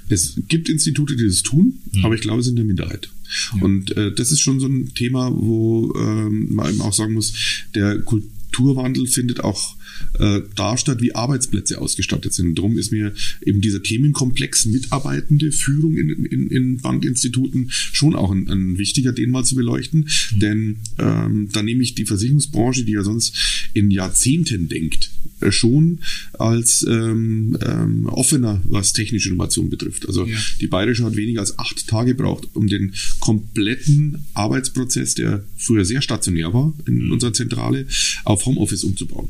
Es 0.09 0.35
gibt 0.47 0.67
Institute, 0.67 1.15
die 1.15 1.25
das 1.25 1.43
tun, 1.43 1.79
mhm. 1.93 2.05
aber 2.05 2.15
ich 2.15 2.21
glaube, 2.21 2.39
es 2.39 2.45
sind 2.45 2.53
in 2.53 2.57
der 2.57 2.65
Minderheit. 2.65 3.09
Ja. 3.55 3.61
Und 3.61 3.95
äh, 3.95 4.11
das 4.13 4.31
ist 4.31 4.41
schon 4.41 4.59
so 4.59 4.67
ein 4.67 4.93
Thema, 4.93 5.31
wo 5.31 5.93
ähm, 5.95 6.53
man 6.53 6.71
eben 6.71 6.81
auch 6.81 6.93
sagen 6.93 7.13
muss, 7.13 7.33
der 7.75 7.99
Kulturwandel 7.99 9.07
findet 9.07 9.41
auch 9.43 9.75
äh, 10.19 10.41
da 10.55 10.77
statt, 10.77 11.01
wie 11.01 11.15
Arbeitsplätze 11.15 11.79
ausgestattet 11.79 12.33
sind. 12.33 12.57
Darum 12.57 12.77
ist 12.77 12.91
mir 12.91 13.13
eben 13.45 13.61
dieser 13.61 13.81
Themenkomplex 13.81 14.65
Mitarbeitende, 14.65 15.51
Führung 15.51 15.97
in, 15.97 16.25
in, 16.25 16.47
in 16.47 16.77
Bankinstituten 16.77 17.67
schon 17.69 18.15
auch 18.15 18.31
ein, 18.31 18.49
ein, 18.49 18.77
wichtiger, 18.77 19.11
den 19.11 19.31
mal 19.31 19.43
zu 19.43 19.55
beleuchten. 19.55 20.09
Mhm. 20.33 20.39
Denn 20.39 20.75
ähm, 20.97 21.49
da 21.51 21.63
nehme 21.63 21.83
ich 21.83 21.95
die 21.95 22.05
Versicherungsbranche, 22.05 22.83
die 22.83 22.93
ja 22.93 23.03
sonst 23.03 23.69
in 23.73 23.91
Jahrzehnten 23.91 24.69
denkt, 24.69 25.11
äh, 25.41 25.51
schon 25.51 25.99
als 26.33 26.85
ähm, 26.87 27.57
ähm, 27.61 28.05
offener, 28.07 28.61
was 28.65 28.93
technische 28.93 29.29
Innovation 29.29 29.69
betrifft. 29.69 30.07
Also 30.07 30.25
ja. 30.25 30.37
die 30.59 30.67
Bayerische 30.67 31.03
hat 31.03 31.15
weniger 31.15 31.41
als 31.41 31.57
acht 31.59 31.87
Tage 31.87 32.15
gebraucht, 32.15 32.47
um 32.53 32.67
den 32.67 32.93
kompletten 33.19 34.25
Arbeitsprozess, 34.33 35.15
der 35.15 35.43
früher 35.57 35.85
sehr 35.85 36.01
stationär 36.01 36.53
war 36.53 36.73
in 36.87 37.05
mhm. 37.05 37.11
unserer 37.11 37.33
Zentrale, 37.33 37.87
auf 38.25 38.45
Homeoffice 38.45 38.83
umzubauen. 38.83 39.29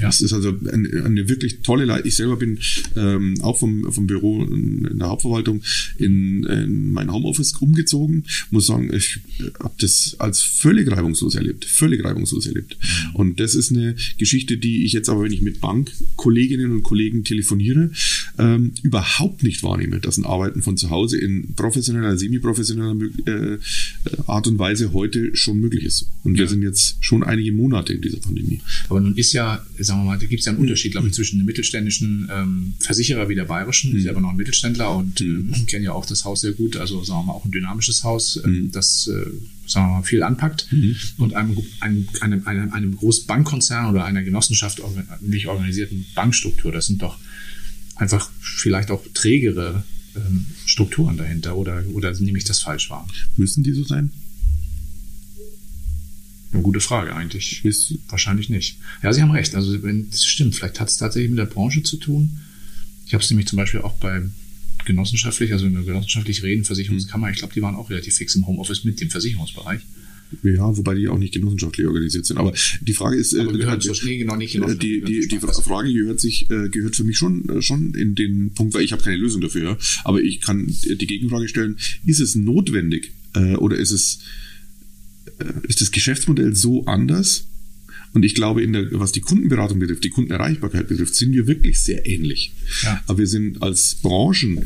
Ja. 0.00 0.06
Das 0.06 0.20
ist 0.20 0.32
also 0.32 0.54
eine, 0.70 1.04
eine 1.04 1.28
wirklich 1.28 1.62
tolle 1.62 1.84
Leistung. 1.84 2.08
Ich 2.08 2.16
selber 2.16 2.36
bin 2.36 2.58
ähm, 2.96 3.34
auch 3.42 3.58
vom, 3.58 3.92
vom 3.92 4.06
Büro 4.06 4.44
in 4.44 4.98
der 4.98 5.08
Hauptverwaltung 5.08 5.62
in, 5.96 6.44
in 6.44 6.92
mein 6.92 7.12
Homeoffice 7.12 7.54
umgezogen. 7.54 8.24
Muss 8.50 8.66
sagen, 8.66 8.92
ich 8.94 9.18
habe 9.58 9.74
das 9.78 10.16
als 10.18 10.40
völlig 10.42 10.90
reibungslos 10.90 11.34
erlebt. 11.34 11.64
Völlig 11.64 12.04
reibungslos 12.04 12.46
erlebt. 12.46 12.76
Mhm. 12.80 13.16
Und 13.16 13.40
das 13.40 13.54
ist 13.54 13.72
eine 13.72 13.96
Geschichte, 14.18 14.56
die 14.56 14.84
ich 14.84 14.92
jetzt 14.92 15.08
aber, 15.08 15.24
wenn 15.24 15.32
ich 15.32 15.42
mit 15.42 15.60
Bankkolleginnen 15.60 16.70
und 16.70 16.82
Kollegen 16.82 17.24
telefoniere, 17.24 17.90
ähm, 18.38 18.72
überhaupt 18.82 19.42
nicht 19.42 19.62
wahrnehme, 19.62 19.98
dass 19.98 20.16
ein 20.16 20.24
Arbeiten 20.24 20.62
von 20.62 20.76
zu 20.76 20.90
Hause 20.90 21.18
in 21.18 21.54
professioneller, 21.54 22.16
semi-professioneller 22.16 22.96
äh, 23.26 23.58
Art 24.26 24.46
und 24.46 24.58
Weise 24.58 24.92
heute 24.92 25.34
schon 25.34 25.58
möglich 25.58 25.84
ist. 25.84 26.06
Und 26.22 26.34
ja. 26.34 26.40
wir 26.40 26.48
sind 26.48 26.62
jetzt 26.62 26.96
schon 27.00 27.24
einige 27.24 27.52
Monate 27.52 27.94
in 27.94 28.00
dieser 28.00 28.18
Pandemie. 28.18 28.60
Aber 28.88 29.00
nun 29.00 29.16
ist 29.16 29.32
ja 29.32 29.64
sagen 29.88 30.00
wir 30.02 30.12
mal, 30.12 30.18
da 30.18 30.26
gibt 30.26 30.40
es 30.40 30.46
ja 30.46 30.52
einen 30.52 30.60
Unterschied, 30.60 30.92
glaube 30.92 31.08
ich, 31.08 31.14
zwischen 31.14 31.38
einem 31.38 31.46
mittelständischen 31.46 32.28
ähm, 32.32 32.74
Versicherer 32.78 33.28
wie 33.28 33.34
der 33.34 33.44
Bayerischen, 33.44 33.92
mhm. 33.92 34.00
selber 34.00 34.20
noch 34.20 34.30
ein 34.30 34.36
Mittelständler 34.36 34.94
und 34.94 35.20
mhm. 35.20 35.52
äh, 35.52 35.64
kennen 35.64 35.84
ja 35.84 35.92
auch 35.92 36.06
das 36.06 36.24
Haus 36.24 36.42
sehr 36.42 36.52
gut, 36.52 36.76
also 36.76 37.02
sagen 37.02 37.20
wir 37.20 37.26
mal 37.26 37.32
auch 37.32 37.44
ein 37.44 37.50
dynamisches 37.50 38.04
Haus, 38.04 38.36
äh, 38.36 38.46
mhm. 38.46 38.70
das 38.70 39.08
äh, 39.08 39.30
sagen 39.66 39.88
wir 39.88 39.96
mal, 39.96 40.02
viel 40.02 40.22
anpackt 40.22 40.68
mhm. 40.70 40.96
und 41.18 41.34
einem, 41.34 41.58
einem, 41.80 42.08
einem, 42.20 42.46
einem, 42.46 42.72
einem 42.72 42.96
Großbankkonzern 42.96 43.90
oder 43.90 44.04
einer 44.04 44.22
Genossenschaft 44.22 44.80
nicht 45.20 45.48
organisierten 45.48 46.06
Bankstruktur, 46.14 46.70
das 46.70 46.86
sind 46.86 47.02
doch 47.02 47.18
einfach 47.96 48.30
vielleicht 48.40 48.90
auch 48.90 49.04
trägere 49.12 49.82
ähm, 50.16 50.46
Strukturen 50.66 51.16
dahinter 51.16 51.56
oder, 51.56 51.82
oder 51.92 52.12
nehme 52.20 52.38
ich 52.38 52.44
das 52.44 52.60
falsch 52.60 52.90
wahr? 52.90 53.06
Müssen 53.36 53.62
die 53.62 53.72
so 53.72 53.84
sein? 53.84 54.10
Eine 56.52 56.62
gute 56.62 56.80
Frage 56.80 57.14
eigentlich. 57.14 57.64
Ist 57.64 57.94
Wahrscheinlich 58.08 58.48
nicht. 58.48 58.78
Ja, 59.02 59.12
Sie 59.12 59.20
haben 59.20 59.30
recht. 59.30 59.54
Also 59.54 59.82
wenn 59.82 60.10
das 60.10 60.24
stimmt, 60.24 60.54
vielleicht 60.54 60.80
hat 60.80 60.88
es 60.88 60.96
tatsächlich 60.96 61.30
mit 61.30 61.38
der 61.38 61.46
Branche 61.46 61.82
zu 61.82 61.96
tun. 61.96 62.38
Ich 63.06 63.14
habe 63.14 63.22
es 63.22 63.30
nämlich 63.30 63.46
zum 63.46 63.56
Beispiel 63.56 63.80
auch 63.80 63.94
bei 63.94 64.22
genossenschaftlich, 64.84 65.52
also 65.52 65.66
in 65.66 65.74
der 65.74 65.82
genossenschaftlich 65.82 66.42
Reden 66.42 66.64
Versicherungskammer, 66.64 67.30
ich 67.30 67.38
glaube, 67.38 67.54
die 67.54 67.62
waren 67.62 67.74
auch 67.74 67.90
relativ 67.90 68.16
fix 68.16 68.34
im 68.34 68.46
Homeoffice 68.46 68.84
mit 68.84 69.00
dem 69.00 69.10
Versicherungsbereich. 69.10 69.82
Ja, 70.42 70.76
wobei 70.76 70.94
die 70.94 71.08
auch 71.08 71.16
nicht 71.18 71.32
genossenschaftlich 71.32 71.86
organisiert 71.86 72.26
sind. 72.26 72.36
Aber 72.36 72.52
die 72.82 72.92
Frage 72.92 73.16
ist, 73.16 73.32
äh, 73.32 73.46
gehört 73.46 73.86
nee, 74.04 74.18
genau 74.18 74.36
nicht 74.36 74.56
äh, 74.56 74.76
die, 74.76 75.00
die, 75.00 75.26
die 75.26 75.38
Frage 75.38 75.92
gehört 75.92 76.20
sich, 76.20 76.50
äh, 76.50 76.68
gehört 76.68 76.96
für 76.96 77.04
mich 77.04 77.16
schon, 77.16 77.48
äh, 77.48 77.62
schon 77.62 77.94
in 77.94 78.14
den 78.14 78.52
Punkt, 78.52 78.74
weil 78.74 78.82
ich 78.82 78.92
habe 78.92 79.02
keine 79.02 79.16
Lösung 79.16 79.40
dafür, 79.40 79.78
aber 80.04 80.22
ich 80.22 80.40
kann 80.40 80.66
die 80.66 81.06
Gegenfrage 81.06 81.48
stellen, 81.48 81.76
ist 82.04 82.20
es 82.20 82.34
notwendig 82.34 83.12
äh, 83.34 83.54
oder 83.54 83.76
ist 83.76 83.90
es 83.90 84.18
ist 85.68 85.80
das 85.80 85.90
Geschäftsmodell 85.90 86.54
so 86.54 86.84
anders. 86.86 87.46
Und 88.14 88.24
ich 88.24 88.34
glaube, 88.34 88.62
in 88.62 88.72
der, 88.72 88.88
was 88.92 89.12
die 89.12 89.20
Kundenberatung 89.20 89.78
betrifft, 89.78 90.04
die 90.04 90.10
Kundenerreichbarkeit 90.10 90.88
betrifft, 90.88 91.14
sind 91.14 91.32
wir 91.32 91.46
wirklich 91.46 91.80
sehr 91.80 92.06
ähnlich. 92.06 92.52
Ja. 92.82 93.02
Aber 93.06 93.18
wir 93.18 93.26
sind 93.26 93.62
als 93.62 93.96
Branchen 93.96 94.64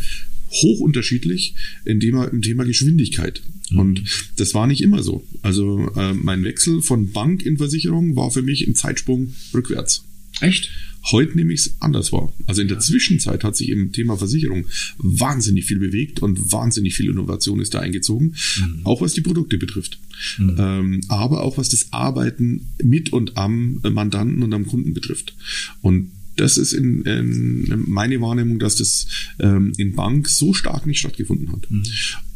hoch 0.50 0.80
unterschiedlich 0.80 1.54
in 1.84 1.98
dem, 1.98 2.16
im 2.22 2.42
Thema 2.42 2.64
Geschwindigkeit. 2.64 3.42
Mhm. 3.70 3.78
Und 3.78 4.02
das 4.36 4.54
war 4.54 4.66
nicht 4.66 4.80
immer 4.80 5.02
so. 5.02 5.26
Also 5.42 5.90
äh, 5.96 6.14
mein 6.14 6.44
Wechsel 6.44 6.82
von 6.82 7.10
Bank 7.10 7.42
in 7.42 7.56
Versicherung 7.56 8.16
war 8.16 8.30
für 8.30 8.42
mich 8.42 8.66
ein 8.66 8.74
Zeitsprung 8.74 9.34
rückwärts. 9.52 10.04
Echt? 10.40 10.70
Heute 11.10 11.36
nehme 11.36 11.52
ich 11.52 11.60
es 11.60 11.76
anders 11.80 12.12
wahr. 12.12 12.32
Also 12.46 12.62
in 12.62 12.68
der 12.68 12.78
Zwischenzeit 12.78 13.44
hat 13.44 13.56
sich 13.56 13.68
im 13.70 13.92
Thema 13.92 14.16
Versicherung 14.16 14.66
wahnsinnig 14.98 15.64
viel 15.64 15.78
bewegt 15.78 16.20
und 16.20 16.52
wahnsinnig 16.52 16.94
viel 16.94 17.10
Innovation 17.10 17.60
ist 17.60 17.74
da 17.74 17.80
eingezogen, 17.80 18.34
mhm. 18.58 18.80
auch 18.84 19.00
was 19.00 19.14
die 19.14 19.20
Produkte 19.20 19.58
betrifft. 19.58 19.98
Mhm. 20.38 20.56
Ähm, 20.58 21.00
aber 21.08 21.42
auch 21.42 21.58
was 21.58 21.70
das 21.70 21.92
Arbeiten 21.92 22.68
mit 22.82 23.12
und 23.12 23.36
am 23.36 23.80
Mandanten 23.82 24.42
und 24.42 24.52
am 24.52 24.66
Kunden 24.66 24.94
betrifft. 24.94 25.34
Und 25.80 26.12
das 26.36 26.56
ist 26.56 26.72
in, 26.72 27.02
in 27.02 27.84
meine 27.86 28.20
Wahrnehmung, 28.20 28.58
dass 28.58 28.76
das 28.76 29.06
ähm, 29.38 29.72
in 29.76 29.94
Bank 29.94 30.28
so 30.28 30.52
stark 30.54 30.86
nicht 30.86 31.00
stattgefunden 31.00 31.52
hat. 31.52 31.70
Mhm 31.70 31.84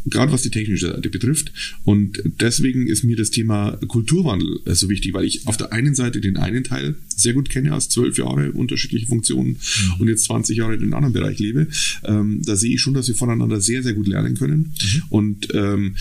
gerade 0.07 0.33
was 0.33 0.43
die 0.43 0.51
technische 0.51 0.89
Seite 0.89 1.11
betrifft. 1.11 1.53
Und 1.85 2.23
deswegen 2.41 2.87
ist 2.87 3.05
mir 3.05 3.17
das 3.17 3.31
Thema 3.31 3.73
Kulturwandel 3.89 4.61
äh, 4.65 4.75
so 4.75 4.89
wichtig, 4.89 5.13
weil 5.15 5.25
ich 5.25 5.47
auf 5.47 5.57
der 5.57 5.73
einen 5.73 5.95
Seite 5.95 6.21
den 6.21 6.37
einen 6.37 6.65
Teil 6.65 6.95
sehr 7.15 7.35
gut 7.35 7.51
kenne, 7.51 7.73
als 7.73 7.89
zwölf 7.89 8.17
Jahre 8.17 8.53
unterschiedliche 8.53 9.07
Funktionen 9.07 9.51
mhm. 9.51 10.01
und 10.01 10.09
jetzt 10.09 10.25
20 10.25 10.57
Jahre 10.57 10.75
in 10.75 10.83
einem 10.83 10.95
anderen 10.95 11.13
Bereich 11.13 11.39
lebe. 11.39 11.69
Ähm, 12.05 12.43
da 12.45 12.57
sehe 12.57 12.75
ich 12.75 12.81
schon, 12.81 12.95
dass 12.95 13.09
wir 13.09 13.15
voneinander 13.15 13.61
sehr, 13.61 13.83
sehr 13.83 13.95
gut 13.95 14.07
lernen 14.07 14.37
können. 14.37 14.75
Mhm. 14.81 15.03
Und 15.11 15.49
ähm, 15.55 15.97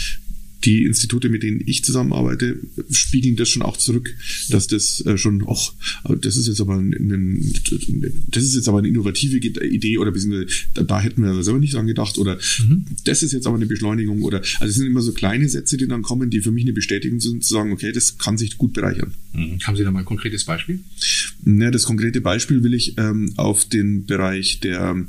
die 0.65 0.83
Institute, 0.83 1.29
mit 1.29 1.43
denen 1.43 1.61
ich 1.65 1.83
zusammenarbeite, 1.83 2.59
spiegeln 2.89 3.35
das 3.35 3.49
schon 3.49 3.61
auch 3.61 3.77
zurück, 3.77 4.13
dass 4.49 4.67
das 4.67 5.05
äh, 5.05 5.17
schon, 5.17 5.45
ach, 5.47 5.73
das 6.21 6.37
ist 6.37 6.47
jetzt 6.47 6.61
aber 6.61 6.77
ein, 6.77 7.53
das 8.27 8.43
ist 8.43 8.55
jetzt 8.55 8.67
aber 8.67 8.79
eine 8.79 8.87
innovative 8.87 9.37
Idee 9.37 9.97
oder 9.97 10.11
beziehungsweise 10.11 10.47
da, 10.73 10.83
da 10.83 11.01
hätten 11.01 11.21
wir 11.23 11.43
selber 11.43 11.59
nicht 11.59 11.73
dran 11.73 11.87
gedacht 11.87 12.17
oder 12.17 12.39
mhm. 12.59 12.85
das 13.03 13.23
ist 13.23 13.33
jetzt 13.33 13.47
aber 13.47 13.55
eine 13.55 13.65
Beschleunigung 13.65 14.23
oder 14.23 14.39
also 14.59 14.65
es 14.65 14.75
sind 14.75 14.87
immer 14.87 15.01
so 15.01 15.13
kleine 15.13 15.47
Sätze, 15.47 15.77
die 15.77 15.87
dann 15.87 16.01
kommen, 16.01 16.29
die 16.29 16.41
für 16.41 16.51
mich 16.51 16.63
eine 16.63 16.73
Bestätigung 16.73 17.19
sind, 17.19 17.43
zu 17.43 17.53
sagen, 17.53 17.71
okay, 17.71 17.91
das 17.91 18.17
kann 18.17 18.37
sich 18.37 18.57
gut 18.57 18.73
bereichern. 18.73 19.13
Mhm. 19.33 19.59
Haben 19.63 19.75
Sie 19.75 19.83
da 19.83 19.91
mal 19.91 19.99
ein 19.99 20.05
konkretes 20.05 20.45
Beispiel? 20.45 20.79
Ja, 21.45 21.71
das 21.71 21.83
konkrete 21.83 22.21
Beispiel 22.21 22.63
will 22.63 22.73
ich 22.73 22.97
ähm, 22.97 23.33
auf 23.37 23.65
den 23.65 24.05
Bereich 24.05 24.59
der 24.59 25.05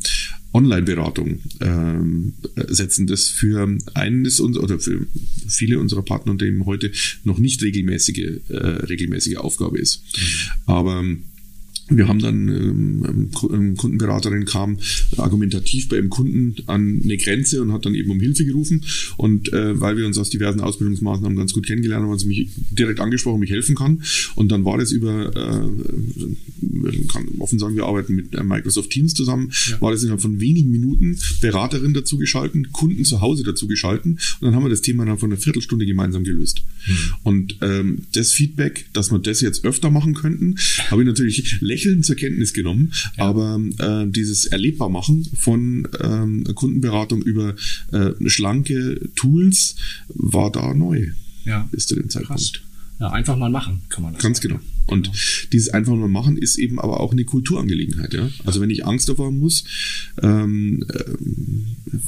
Online-Beratung 0.56 1.40
ähm, 1.60 2.32
setzen, 2.68 3.06
das 3.06 3.28
für 3.28 3.76
eines 3.92 4.40
oder 4.40 4.80
für 4.80 5.06
viele 5.46 5.78
unserer 5.78 6.02
Partnerunternehmen 6.02 6.64
heute 6.64 6.90
noch 7.24 7.38
nicht 7.38 7.62
regelmäßige, 7.62 8.40
äh, 8.48 8.56
regelmäßige 8.56 9.36
Aufgabe 9.36 9.78
ist. 9.78 10.02
Mhm. 10.16 10.22
Aber 10.66 11.04
wir 11.88 12.08
haben 12.08 12.18
dann, 12.18 12.48
ähm, 12.48 13.32
eine 13.52 13.74
Kundenberaterin 13.74 14.44
kam 14.44 14.78
argumentativ 15.16 15.88
bei 15.88 15.98
einem 15.98 16.10
Kunden 16.10 16.56
an 16.66 17.00
eine 17.04 17.16
Grenze 17.16 17.62
und 17.62 17.72
hat 17.72 17.86
dann 17.86 17.94
eben 17.94 18.10
um 18.10 18.20
Hilfe 18.20 18.44
gerufen. 18.44 18.84
Und 19.16 19.52
äh, 19.52 19.80
weil 19.80 19.96
wir 19.96 20.06
uns 20.06 20.18
aus 20.18 20.30
diversen 20.30 20.60
Ausbildungsmaßnahmen 20.60 21.36
ganz 21.38 21.52
gut 21.52 21.66
kennengelernt 21.66 22.04
haben, 22.04 22.12
hat 22.12 22.20
sie 22.20 22.26
mich 22.26 22.48
direkt 22.70 22.98
angesprochen, 22.98 23.40
mich 23.40 23.50
helfen 23.50 23.76
kann. 23.76 24.02
Und 24.34 24.50
dann 24.50 24.64
war 24.64 24.78
das 24.78 24.90
über, 24.90 25.28
äh, 25.36 27.04
kann 27.08 27.28
offen 27.38 27.58
sagen, 27.58 27.76
wir 27.76 27.84
arbeiten 27.84 28.14
mit 28.14 28.32
Microsoft 28.42 28.90
Teams 28.90 29.14
zusammen, 29.14 29.52
ja. 29.70 29.80
war 29.80 29.92
das 29.92 30.02
innerhalb 30.02 30.22
von 30.22 30.40
wenigen 30.40 30.70
Minuten 30.70 31.18
Beraterin 31.40 31.94
dazu 31.94 32.18
geschalten, 32.18 32.72
Kunden 32.72 33.04
zu 33.04 33.20
Hause 33.20 33.44
dazu 33.44 33.68
geschalten. 33.68 34.12
Und 34.12 34.42
dann 34.42 34.54
haben 34.54 34.64
wir 34.64 34.70
das 34.70 34.82
Thema 34.82 35.04
dann 35.04 35.18
von 35.18 35.30
einer 35.30 35.40
Viertelstunde 35.40 35.86
gemeinsam 35.86 36.24
gelöst. 36.24 36.62
Mhm. 36.86 36.96
Und 37.22 37.58
ähm, 37.62 37.98
das 38.12 38.32
Feedback, 38.32 38.86
dass 38.92 39.12
wir 39.12 39.18
das 39.20 39.40
jetzt 39.40 39.64
öfter 39.64 39.90
machen 39.90 40.14
könnten, 40.14 40.56
habe 40.90 41.02
ich 41.02 41.06
natürlich 41.06 41.60
lächelnd 41.76 42.04
zur 42.06 42.16
Kenntnis 42.16 42.52
genommen, 42.54 42.92
ja. 43.16 43.24
aber 43.24 43.60
äh, 43.78 44.06
dieses 44.08 44.46
Erlebbarmachen 44.46 45.28
von 45.36 45.86
ähm, 46.00 46.44
Kundenberatung 46.54 47.22
über 47.22 47.54
äh, 47.92 48.12
schlanke 48.26 49.10
Tools 49.14 49.76
war 50.08 50.50
da 50.50 50.72
neu. 50.72 51.08
Ja. 51.44 51.68
Bis 51.70 51.86
zu 51.86 51.94
dem 51.94 52.08
Zeitpunkt. 52.08 52.42
Krass. 52.42 52.52
Ja, 52.98 53.10
einfach 53.10 53.36
mal 53.36 53.50
machen, 53.50 53.82
kann 53.90 54.02
man 54.02 54.14
das 54.14 54.22
Ganz 54.22 54.40
genau. 54.40 54.58
Und 54.86 55.08
ja. 55.08 55.12
dieses 55.52 55.68
einfach 55.70 55.94
mal 55.94 56.08
machen 56.08 56.36
ist 56.36 56.58
eben 56.58 56.78
aber 56.78 57.00
auch 57.00 57.12
eine 57.12 57.24
Kulturangelegenheit. 57.24 58.14
Ja? 58.14 58.30
Also 58.44 58.60
wenn 58.60 58.70
ich 58.70 58.86
Angst 58.86 59.08
davor 59.08 59.32
muss, 59.32 59.64
ähm, 60.22 60.84
äh, 60.88 61.04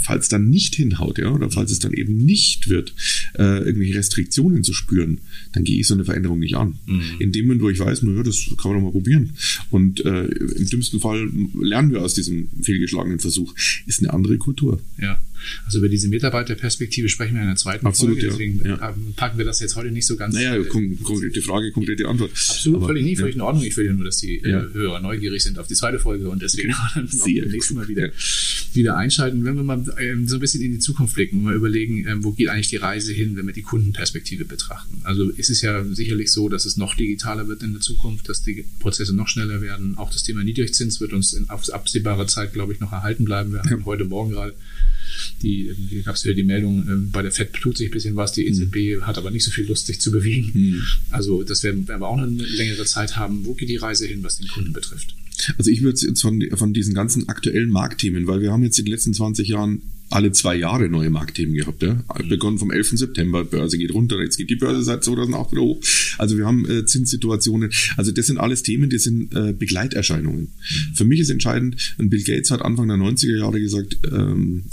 falls 0.01 0.29
dann 0.29 0.49
nicht 0.49 0.75
hinhaut, 0.75 1.19
ja, 1.19 1.31
oder 1.31 1.51
falls 1.51 1.73
es 1.73 1.81
dann 1.81 1.93
eben 1.93 2.17
nicht 2.17 2.69
wird, 2.69 2.95
äh, 3.35 3.59
irgendwelche 3.59 3.95
Restriktionen 3.95 4.63
zu 4.63 4.73
spüren, 4.73 5.21
dann 5.53 5.65
gehe 5.65 5.81
ich 5.81 5.87
so 5.87 5.95
eine 5.95 6.05
Veränderung 6.05 6.39
nicht 6.39 6.57
an. 6.57 6.79
Mhm. 6.87 7.03
In 7.19 7.33
dem 7.33 7.47
Moment, 7.47 7.63
wo 7.63 7.71
ich 7.71 7.79
weiß, 7.79 8.03
naja, 8.03 8.23
das 8.23 8.47
kann 8.61 8.73
man 8.73 8.81
doch 8.81 8.87
mal 8.87 8.93
probieren. 8.93 9.35
Und 9.71 10.05
äh, 10.05 10.25
im 10.27 10.67
dümmsten 10.69 11.01
Fall 11.01 11.29
lernen 11.61 11.91
wir 11.93 12.03
aus 12.03 12.15
diesem 12.15 12.49
fehlgeschlagenen 12.63 13.19
Versuch. 13.19 13.55
Ist 13.87 14.01
eine 14.01 14.13
andere 14.13 14.39
Kultur. 14.39 14.81
Ja. 15.01 15.21
Also 15.67 15.79
über 15.79 15.89
diese 15.89 16.09
Mitarbeiterperspektive 16.09 17.09
sprechen 17.09 17.35
wir 17.35 17.43
in 17.43 17.49
der 17.49 17.57
zweiten 17.57 17.87
Absolut, 17.87 18.19
Folge, 18.19 18.31
deswegen 18.31 18.61
ja. 18.65 18.95
packen 19.17 19.39
wir 19.39 19.45
das 19.45 19.61
jetzt 19.61 19.77
heute 19.77 19.91
nicht 19.91 20.07
so 20.07 20.17
ganz. 20.17 20.35
Naja, 20.35 20.63
konkrete 20.65 21.43
Frage, 21.43 21.73
konkrete 21.73 22.09
Antwort. 22.09 22.33
Absolut, 22.33 22.68
völlig 22.81 23.05
nie, 23.05 23.17
völlig 23.17 23.37
in 23.37 23.41
Ordnung. 23.41 23.65
Ich 23.65 23.77
will 23.77 23.87
ja 23.87 23.93
nur, 23.93 24.05
dass 24.05 24.19
die 24.19 24.39
äh, 24.43 24.51
ja. 24.51 24.67
Hörer 24.73 25.01
neugierig 25.01 25.43
sind 25.43 25.59
auf 25.59 25.67
die 25.67 25.75
zweite 25.75 25.99
Folge 25.99 26.29
und 26.29 26.43
deswegen 26.43 26.75
dann 26.95 27.09
beim 27.09 27.51
nächsten 27.51 27.75
Mal 27.75 27.89
wieder, 27.89 28.11
wieder 28.79 28.97
einschalten. 28.97 29.45
Wenn 29.45 29.57
wir 29.57 29.63
mal 29.63 29.85
ähm, 29.99 30.27
so 30.27 30.37
ein 30.37 30.41
bisschen 30.41 30.63
in 30.63 30.73
die 30.73 30.79
Zukunft 30.79 31.15
blicken 31.15 31.39
und 31.39 31.45
mal 31.45 31.55
überlegen, 31.55 32.07
ähm, 32.07 32.25
wo 32.25 32.33
geht 32.33 32.49
eigentlich 32.49 32.69
die 32.69 32.77
Reise 32.77 33.13
hin, 33.13 33.37
wenn 33.37 33.47
wir 33.47 33.53
die 33.53 33.63
Kundenperspektive 33.63 34.45
betrachten. 34.45 35.01
Also 35.05 35.29
ist 35.29 35.51
es 35.51 35.61
ja 35.61 35.85
sicherlich 35.85 36.33
so, 36.33 36.49
dass 36.49 36.65
es 36.65 36.77
noch 36.77 36.95
digitaler 36.95 37.49
wird 37.49 37.63
in 37.63 37.73
der 37.73 37.81
Zukunft, 37.81 38.29
dass 38.29 38.43
die 38.43 38.65
Prozesse 38.79 39.15
noch 39.15 39.29
schneller 39.29 39.61
werden. 39.61 39.99
Auch 39.99 40.11
das 40.11 40.23
Thema 40.23 40.43
Niedrigzins 40.45 41.01
wird 41.01 41.13
uns 41.13 41.33
in, 41.33 41.51
auf 41.51 41.69
absehbare 41.71 42.27
Zeit, 42.27 42.53
glaube 42.53 42.73
ich, 42.73 42.81
noch 42.81 42.93
erhalten 42.93 43.25
bleiben. 43.25 43.53
Wir 43.53 43.63
haben 43.63 43.85
heute 43.85 44.05
Morgen 44.05 44.31
gerade 44.31 44.55
die, 45.43 45.75
hier 45.89 46.03
gab 46.03 46.17
es 46.17 46.25
wieder 46.25 46.35
die 46.35 46.43
Meldung, 46.43 46.89
äh, 46.89 47.11
bei 47.11 47.23
der 47.23 47.33
FED 47.33 47.53
tut 47.55 47.77
sich 47.77 47.89
ein 47.89 47.93
bisschen 47.93 48.17
was, 48.17 48.33
die 48.33 48.47
EZB 48.47 48.97
mhm. 48.97 49.07
hat 49.07 49.19
aber 49.19 49.31
nicht 49.31 49.45
so 49.45 49.51
viel 49.51 49.67
Lust, 49.67 49.87
sich 49.87 50.01
zu 50.01 50.11
bewegen. 50.11 50.51
Mhm. 50.55 50.83
Also 51.11 51.43
das 51.43 51.63
werden, 51.63 51.87
wir 51.89 52.03
auch 52.03 52.19
eine 52.19 52.27
längere 52.27 52.85
Zeit 52.85 53.17
haben. 53.17 53.45
Wo 53.45 53.55
geht 53.55 53.69
die 53.69 53.77
Reise 53.77 54.07
hin, 54.07 54.23
was 54.23 54.39
den 54.39 54.49
Kunden 54.49 54.73
betrifft? 54.73 55.15
Also 55.57 55.71
ich 55.71 55.83
würde 55.83 55.99
jetzt 56.01 56.21
von, 56.21 56.43
von 56.55 56.73
diesen 56.73 56.95
ganzen 56.95 57.29
aktuellen 57.29 57.71
Marktthemen, 57.71 58.27
weil 58.27 58.41
wir 58.41 58.53
haben 58.53 58.63
jetzt 58.63 58.79
in 58.79 58.85
den 58.85 58.93
letzten 58.93 59.15
20 59.15 59.49
Jahren 59.49 59.83
alle 60.11 60.33
zwei 60.33 60.57
Jahre 60.57 60.89
neue 60.89 61.11
Marktthemen 61.11 61.55
gehabt. 61.55 61.83
Ja? 61.83 62.03
Begonnen 62.29 62.59
vom 62.59 62.71
11. 62.71 62.99
September, 62.99 63.45
Börse 63.45 63.79
geht 63.79 63.93
runter, 63.93 64.21
jetzt 64.21 64.37
geht 64.37 64.51
die 64.51 64.57
Börse 64.57 64.83
seit 64.83 65.05
2008 65.05 65.53
wieder 65.53 65.63
hoch. 65.63 65.81
Also 66.17 66.39
wir 66.39 66.47
haben 66.47 66.69
äh, 66.69 66.87
Zinssituationen. 66.87 67.71
Also 67.97 68.11
das 68.11 68.27
sind 68.27 68.39
alles 68.39 68.63
Themen, 68.63 68.89
die 68.89 68.99
sind 68.99 69.35
äh, 69.35 69.53
Begleiterscheinungen. 69.53 70.41
Mhm. 70.41 70.95
Für 70.95 71.05
mich 71.05 71.21
ist 71.21 71.31
entscheidend, 71.31 71.95
Bill 71.99 72.23
Gates 72.23 72.51
hat 72.51 72.63
Anfang 72.63 72.89
der 72.89 72.97
90er 72.97 73.37
Jahre 73.39 73.61
gesagt, 73.61 73.99
ähm, 74.11 74.65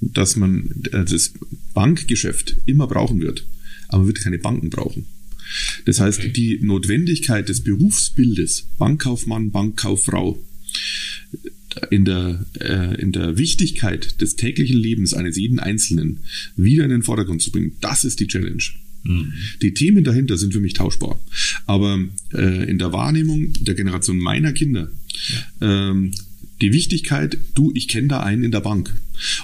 dass 0.00 0.36
man 0.36 0.70
äh, 0.92 1.04
das 1.04 1.32
Bankgeschäft 1.74 2.56
immer 2.66 2.86
brauchen 2.86 3.20
wird, 3.20 3.44
aber 3.88 3.98
man 3.98 4.06
wird 4.08 4.20
keine 4.20 4.38
Banken 4.38 4.70
brauchen. 4.70 5.06
Das 5.84 6.00
heißt, 6.00 6.36
die 6.36 6.58
Notwendigkeit 6.62 7.48
des 7.48 7.62
Berufsbildes, 7.62 8.68
Bankkaufmann, 8.78 9.50
Bankkauffrau, 9.50 10.42
in 11.90 12.04
der, 12.04 12.46
äh, 12.60 13.00
in 13.00 13.12
der 13.12 13.38
Wichtigkeit 13.38 14.20
des 14.20 14.36
täglichen 14.36 14.78
Lebens 14.78 15.14
eines 15.14 15.36
jeden 15.36 15.58
Einzelnen 15.58 16.20
wieder 16.56 16.84
in 16.84 16.90
den 16.90 17.02
Vordergrund 17.02 17.42
zu 17.42 17.50
bringen, 17.50 17.72
das 17.80 18.04
ist 18.04 18.20
die 18.20 18.26
Challenge. 18.26 18.62
Mhm. 19.04 19.32
Die 19.62 19.74
Themen 19.74 20.04
dahinter 20.04 20.36
sind 20.36 20.52
für 20.52 20.60
mich 20.60 20.74
tauschbar. 20.74 21.20
Aber 21.66 22.02
äh, 22.32 22.68
in 22.68 22.78
der 22.78 22.92
Wahrnehmung 22.92 23.52
der 23.60 23.74
Generation 23.74 24.18
meiner 24.18 24.52
Kinder 24.52 24.90
ja. 25.60 25.90
ähm, 25.90 26.12
die 26.60 26.72
Wichtigkeit, 26.72 27.36
du, 27.54 27.70
ich 27.74 27.88
kenne 27.88 28.08
da 28.08 28.20
einen 28.20 28.44
in 28.44 28.50
der 28.50 28.60
Bank 28.60 28.94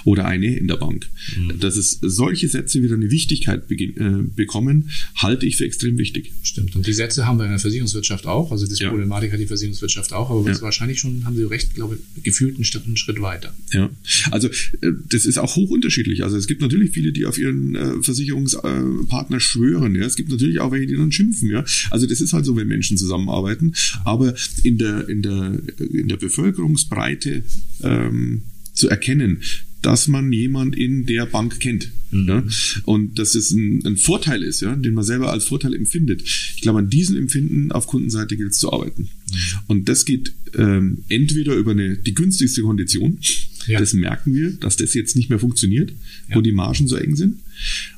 oder 0.03 0.25
eine 0.25 0.55
in 0.55 0.67
der 0.67 0.77
Bank. 0.77 1.07
Mhm. 1.37 1.59
Dass 1.59 1.77
es 1.77 1.99
solche 2.01 2.47
Sätze 2.47 2.81
wieder 2.81 2.95
eine 2.95 3.11
Wichtigkeit 3.11 3.63
äh, 3.69 3.93
bekommen, 4.35 4.89
halte 5.15 5.45
ich 5.45 5.57
für 5.57 5.65
extrem 5.65 5.97
wichtig. 5.97 6.31
Stimmt. 6.43 6.75
Und 6.75 6.87
die 6.87 6.93
Sätze 6.93 7.25
haben 7.25 7.37
wir 7.37 7.45
in 7.45 7.51
der 7.51 7.59
Versicherungswirtschaft 7.59 8.25
auch. 8.25 8.51
Also 8.51 8.67
die 8.67 8.75
ja. 8.75 8.89
Problematik 8.89 9.31
hat 9.31 9.39
die 9.39 9.45
Versicherungswirtschaft 9.45 10.13
auch. 10.13 10.29
Aber 10.29 10.49
ja. 10.49 10.61
wahrscheinlich 10.61 10.99
schon, 10.99 11.25
haben 11.25 11.35
Sie 11.35 11.43
recht, 11.43 11.73
glaube 11.75 11.97
ich, 12.15 12.23
gefühlt 12.23 12.55
einen 12.55 12.65
Schritt, 12.65 12.85
einen 12.85 12.97
Schritt 12.97 13.21
weiter. 13.21 13.53
Ja. 13.71 13.89
Also 14.31 14.47
äh, 14.47 14.91
das 15.09 15.25
ist 15.25 15.37
auch 15.37 15.55
hoch 15.55 15.69
unterschiedlich. 15.69 16.23
Also 16.23 16.37
es 16.37 16.47
gibt 16.47 16.61
natürlich 16.61 16.91
viele, 16.91 17.11
die 17.11 17.25
auf 17.25 17.37
ihren 17.37 17.75
äh, 17.75 18.01
Versicherungspartner 18.01 19.39
schwören. 19.39 19.95
Ja. 19.95 20.05
Es 20.05 20.15
gibt 20.15 20.29
natürlich 20.29 20.59
auch 20.59 20.71
welche, 20.71 20.87
die 20.87 20.95
dann 20.95 21.11
schimpfen. 21.11 21.49
Ja. 21.49 21.63
Also 21.89 22.05
das 22.07 22.21
ist 22.21 22.33
halt 22.33 22.45
so, 22.45 22.55
wenn 22.55 22.67
Menschen 22.67 22.97
zusammenarbeiten. 22.97 23.73
Aber 24.05 24.35
in 24.63 24.77
der, 24.77 25.07
in 25.09 25.21
der, 25.21 25.59
in 25.79 26.07
der 26.07 26.17
Bevölkerungsbreite 26.17 27.43
ähm, 27.81 28.43
zu 28.73 28.89
erkennen, 28.89 29.41
dass 29.81 30.07
man 30.07 30.31
jemand 30.31 30.75
in 30.77 31.05
der 31.05 31.25
Bank 31.25 31.59
kennt. 31.59 31.91
Mhm. 32.11 32.27
Ja? 32.27 32.43
Und 32.85 33.19
dass 33.19 33.35
es 33.35 33.51
ein, 33.51 33.85
ein, 33.85 33.97
Vorteil 33.97 34.41
ist, 34.41 34.61
ja, 34.61 34.75
den 34.75 34.93
man 34.93 35.03
selber 35.03 35.31
als 35.31 35.45
Vorteil 35.45 35.75
empfindet. 35.75 36.21
Ich 36.23 36.61
glaube, 36.61 36.79
an 36.79 36.89
diesem 36.89 37.17
Empfinden 37.17 37.71
auf 37.71 37.85
Kundenseite 37.85 38.37
gilt 38.37 38.51
es 38.51 38.59
zu 38.59 38.71
arbeiten. 38.71 39.03
Mhm. 39.03 39.37
Und 39.67 39.89
das 39.89 40.05
geht 40.05 40.33
ähm, 40.57 40.99
entweder 41.09 41.55
über 41.55 41.71
eine, 41.71 41.97
die 41.97 42.13
günstigste 42.13 42.61
Kondition. 42.61 43.19
Ja. 43.67 43.79
Das 43.79 43.93
merken 43.93 44.33
wir, 44.33 44.51
dass 44.51 44.77
das 44.77 44.93
jetzt 44.93 45.15
nicht 45.15 45.29
mehr 45.29 45.39
funktioniert, 45.39 45.91
ja. 46.29 46.35
wo 46.35 46.41
die 46.41 46.51
Margen 46.51 46.87
so 46.87 46.95
eng 46.95 47.15
sind. 47.15 47.39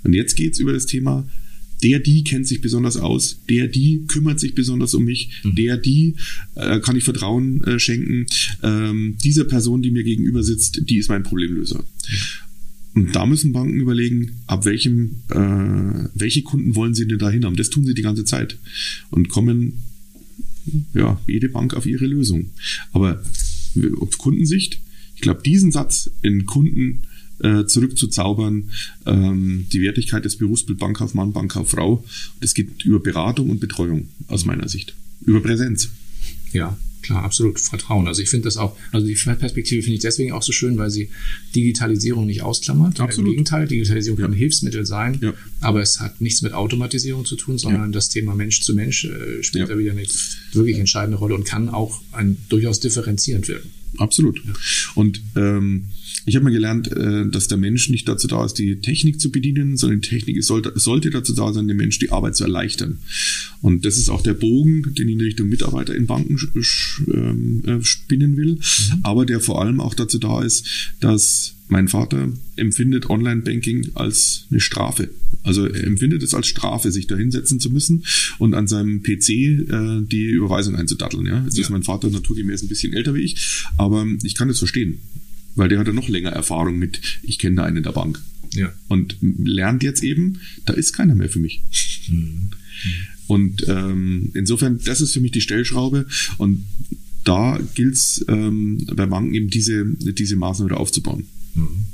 Und 0.03 0.13
jetzt 0.13 0.35
geht 0.35 0.53
es 0.53 0.59
über 0.59 0.73
das 0.73 0.87
Thema 0.87 1.27
der, 1.85 1.99
die 1.99 2.23
kennt 2.23 2.47
sich 2.47 2.61
besonders 2.61 2.97
aus, 2.97 3.41
der, 3.47 3.67
die 3.67 4.05
kümmert 4.07 4.39
sich 4.39 4.55
besonders 4.55 4.95
um 4.95 5.05
mich, 5.05 5.29
mhm. 5.43 5.55
der, 5.55 5.77
die 5.77 6.15
äh, 6.55 6.79
kann 6.79 6.97
ich 6.97 7.03
Vertrauen 7.03 7.63
äh, 7.63 7.77
schenken, 7.77 8.25
ähm, 8.63 9.17
dieser 9.23 9.43
Person, 9.43 9.83
die 9.83 9.91
mir 9.91 10.03
gegenüber 10.03 10.41
sitzt, 10.41 10.89
die 10.89 10.97
ist 10.97 11.09
mein 11.09 11.21
Problemlöser. 11.21 11.83
Und 12.95 13.15
da 13.15 13.27
müssen 13.27 13.53
Banken 13.53 13.79
überlegen, 13.79 14.31
ab 14.47 14.65
welchem, 14.65 15.17
äh, 15.29 16.09
welche 16.15 16.41
Kunden 16.41 16.75
wollen 16.75 16.95
sie 16.95 17.05
denn 17.05 17.19
da 17.19 17.29
hin 17.29 17.45
haben. 17.45 17.55
Das 17.55 17.69
tun 17.69 17.85
sie 17.85 17.93
die 17.93 18.01
ganze 18.01 18.25
Zeit 18.25 18.57
und 19.11 19.29
kommen, 19.29 19.83
ja, 20.95 21.21
jede 21.27 21.49
Bank 21.49 21.75
auf 21.75 21.85
ihre 21.85 22.07
Lösung. 22.07 22.49
Aber 22.93 23.21
auf 23.99 24.17
Kundensicht, 24.17 24.79
ich 25.13 25.21
glaube, 25.21 25.43
diesen 25.43 25.71
Satz 25.71 26.09
in 26.23 26.47
Kunden 26.47 27.01
äh, 27.39 27.65
zurückzuzaubern, 27.65 28.71
ähm, 29.05 29.67
die 29.71 29.81
Wertigkeit 29.81 30.25
des 30.25 30.37
Berufsbild 30.37 30.79
Bankkaufmann, 30.79 31.33
Bankkauffrau. 31.33 32.03
Das 32.41 32.53
geht 32.53 32.83
über 32.85 32.99
Beratung 32.99 33.49
und 33.49 33.59
Betreuung 33.59 34.09
aus 34.27 34.45
meiner 34.45 34.67
Sicht, 34.67 34.95
über 35.25 35.41
Präsenz. 35.41 35.89
Ja, 36.53 36.77
klar, 37.01 37.23
absolut 37.23 37.59
Vertrauen. 37.59 38.07
Also 38.07 38.21
ich 38.21 38.29
finde 38.29 38.45
das 38.45 38.57
auch, 38.57 38.75
also 38.91 39.05
die 39.05 39.15
Perspektive 39.15 39.83
finde 39.83 39.95
ich 39.95 40.01
deswegen 40.01 40.31
auch 40.31 40.41
so 40.41 40.51
schön, 40.51 40.77
weil 40.77 40.89
sie 40.89 41.09
Digitalisierung 41.55 42.25
nicht 42.25 42.41
ausklammert. 42.41 42.99
Absolut. 42.99 43.27
Im 43.27 43.31
Gegenteil, 43.31 43.67
Digitalisierung 43.67 44.19
kann 44.19 44.31
ein 44.31 44.37
Hilfsmittel 44.37 44.85
sein, 44.85 45.19
ja. 45.21 45.33
aber 45.61 45.81
es 45.81 45.99
hat 45.99 46.21
nichts 46.21 46.41
mit 46.41 46.53
Automatisierung 46.53 47.25
zu 47.25 47.35
tun, 47.35 47.57
sondern 47.57 47.91
ja. 47.91 47.91
das 47.91 48.09
Thema 48.09 48.35
Mensch 48.35 48.61
zu 48.61 48.73
Mensch 48.73 49.05
äh, 49.05 49.43
spielt 49.43 49.69
da 49.69 49.77
wieder 49.77 49.91
eine 49.91 50.05
wirklich 50.53 50.77
entscheidende 50.77 51.17
Rolle 51.17 51.35
und 51.35 51.45
kann 51.45 51.69
auch 51.69 52.01
ein, 52.11 52.37
durchaus 52.49 52.79
differenzierend 52.79 53.47
wirken. 53.47 53.69
Absolut. 53.97 54.41
Und 54.95 55.21
ähm, 55.35 55.85
ich 56.25 56.35
habe 56.35 56.45
mal 56.45 56.51
gelernt, 56.51 56.91
äh, 56.91 57.27
dass 57.29 57.47
der 57.47 57.57
Mensch 57.57 57.89
nicht 57.89 58.07
dazu 58.07 58.27
da 58.27 58.43
ist, 58.45 58.55
die 58.55 58.77
Technik 58.77 59.21
zu 59.21 59.31
bedienen, 59.31 59.77
sondern 59.77 60.01
die 60.01 60.09
Technik 60.09 60.43
sollte, 60.43 60.73
sollte 60.75 61.11
dazu 61.11 61.33
da 61.33 61.53
sein, 61.53 61.67
dem 61.67 61.77
Mensch 61.77 61.99
die 61.99 62.11
Arbeit 62.11 62.35
zu 62.35 62.43
erleichtern. 62.43 62.97
Und 63.61 63.85
das 63.85 63.97
ist 63.97 64.09
auch 64.09 64.21
der 64.21 64.33
Bogen, 64.33 64.93
den 64.95 65.07
ich 65.07 65.15
in 65.15 65.21
Richtung 65.21 65.49
Mitarbeiter 65.49 65.95
in 65.95 66.07
Banken 66.07 66.37
ähm, 67.13 67.63
äh, 67.65 67.83
spinnen 67.83 68.37
will, 68.37 68.55
mhm. 68.55 68.99
aber 69.03 69.25
der 69.25 69.39
vor 69.39 69.61
allem 69.61 69.79
auch 69.79 69.93
dazu 69.93 70.17
da 70.17 70.41
ist, 70.43 70.65
dass 70.99 71.55
mein 71.67 71.87
Vater 71.87 72.31
empfindet 72.55 73.09
Online-Banking 73.09 73.91
als 73.95 74.45
eine 74.51 74.59
Strafe. 74.59 75.09
Also 75.43 75.65
er 75.65 75.83
empfindet 75.83 76.21
es 76.21 76.33
als 76.33 76.47
Strafe, 76.47 76.91
sich 76.91 77.07
da 77.07 77.15
hinsetzen 77.15 77.59
zu 77.59 77.69
müssen 77.69 78.05
und 78.37 78.53
an 78.53 78.67
seinem 78.67 79.01
PC 79.01 79.29
äh, 79.29 80.01
die 80.01 80.25
Überweisung 80.25 80.75
einzudatteln. 80.75 81.25
Ja? 81.25 81.43
Jetzt 81.43 81.57
ja. 81.57 81.63
ist 81.63 81.69
mein 81.69 81.83
Vater 81.83 82.09
naturgemäß 82.09 82.61
ein 82.61 82.67
bisschen 82.67 82.93
älter 82.93 83.15
wie 83.15 83.21
ich, 83.21 83.65
aber 83.77 84.05
ich 84.23 84.35
kann 84.35 84.47
das 84.47 84.59
verstehen 84.59 84.99
weil 85.55 85.69
der 85.69 85.79
hat 85.79 85.87
ja 85.87 85.93
noch 85.93 86.09
länger 86.09 86.31
Erfahrung 86.31 86.77
mit, 86.77 87.01
ich 87.23 87.39
kenne 87.39 87.55
da 87.55 87.63
einen 87.63 87.77
in 87.77 87.83
der 87.83 87.91
Bank. 87.91 88.21
Ja. 88.53 88.71
Und 88.87 89.17
lernt 89.21 89.83
jetzt 89.83 90.03
eben, 90.03 90.39
da 90.65 90.73
ist 90.73 90.93
keiner 90.93 91.15
mehr 91.15 91.29
für 91.29 91.39
mich. 91.39 91.61
Mhm. 92.09 92.51
Und 93.27 93.65
ähm, 93.67 94.31
insofern, 94.33 94.79
das 94.83 95.01
ist 95.01 95.13
für 95.13 95.19
mich 95.19 95.31
die 95.31 95.41
Stellschraube. 95.41 96.05
Und 96.37 96.63
da 97.23 97.59
gilt 97.73 97.95
es 97.95 98.23
ähm, 98.27 98.85
bei 98.93 99.07
Banken 99.07 99.33
eben 99.33 99.49
diese, 99.49 99.85
diese 99.85 100.35
Maßnahmen 100.35 100.71
wieder 100.71 100.79
aufzubauen. 100.79 101.25
Mhm. 101.55 101.85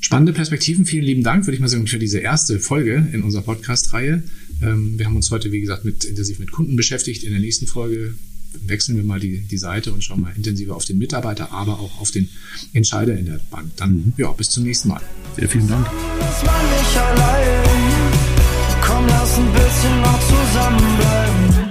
Spannende 0.00 0.32
Perspektiven. 0.32 0.86
Vielen 0.86 1.04
lieben 1.04 1.22
Dank, 1.22 1.46
würde 1.46 1.54
ich 1.54 1.60
mal 1.60 1.68
sagen, 1.68 1.86
für 1.86 1.98
diese 1.98 2.18
erste 2.18 2.60
Folge 2.60 3.08
in 3.12 3.22
unserer 3.22 3.42
Podcast-Reihe. 3.42 4.22
Ähm, 4.62 4.98
wir 4.98 5.06
haben 5.06 5.16
uns 5.16 5.30
heute, 5.30 5.52
wie 5.52 5.60
gesagt, 5.60 5.84
mit, 5.84 6.04
intensiv 6.04 6.38
mit 6.38 6.50
Kunden 6.50 6.76
beschäftigt. 6.76 7.24
In 7.24 7.30
der 7.30 7.40
nächsten 7.40 7.66
Folge 7.66 8.14
wechseln 8.66 8.96
wir 8.96 9.04
mal 9.04 9.20
die, 9.20 9.40
die 9.40 9.58
Seite 9.58 9.92
und 9.92 10.02
schauen 10.02 10.22
mal 10.22 10.32
intensiver 10.34 10.76
auf 10.76 10.84
den 10.84 10.98
Mitarbeiter, 10.98 11.52
aber 11.52 11.78
auch 11.80 12.00
auf 12.00 12.10
den 12.10 12.28
Entscheider 12.72 13.18
in 13.18 13.26
der 13.26 13.40
Bank. 13.50 13.70
Dann, 13.76 13.92
mhm. 13.92 14.12
ja, 14.16 14.30
bis 14.32 14.50
zum 14.50 14.64
nächsten 14.64 14.88
Mal. 14.88 15.00
Sehr 15.36 15.48
vielen 15.48 15.68
Dank. 15.68 15.86
Das 16.18 16.46
war 16.46 16.62
nicht 16.62 16.96
allein. 16.96 17.68
Komm, 18.80 19.06
lass 19.06 19.36
ein 19.36 19.52
bisschen 19.52 20.00
noch 20.00 20.20
zusammenbleiben. 20.26 21.68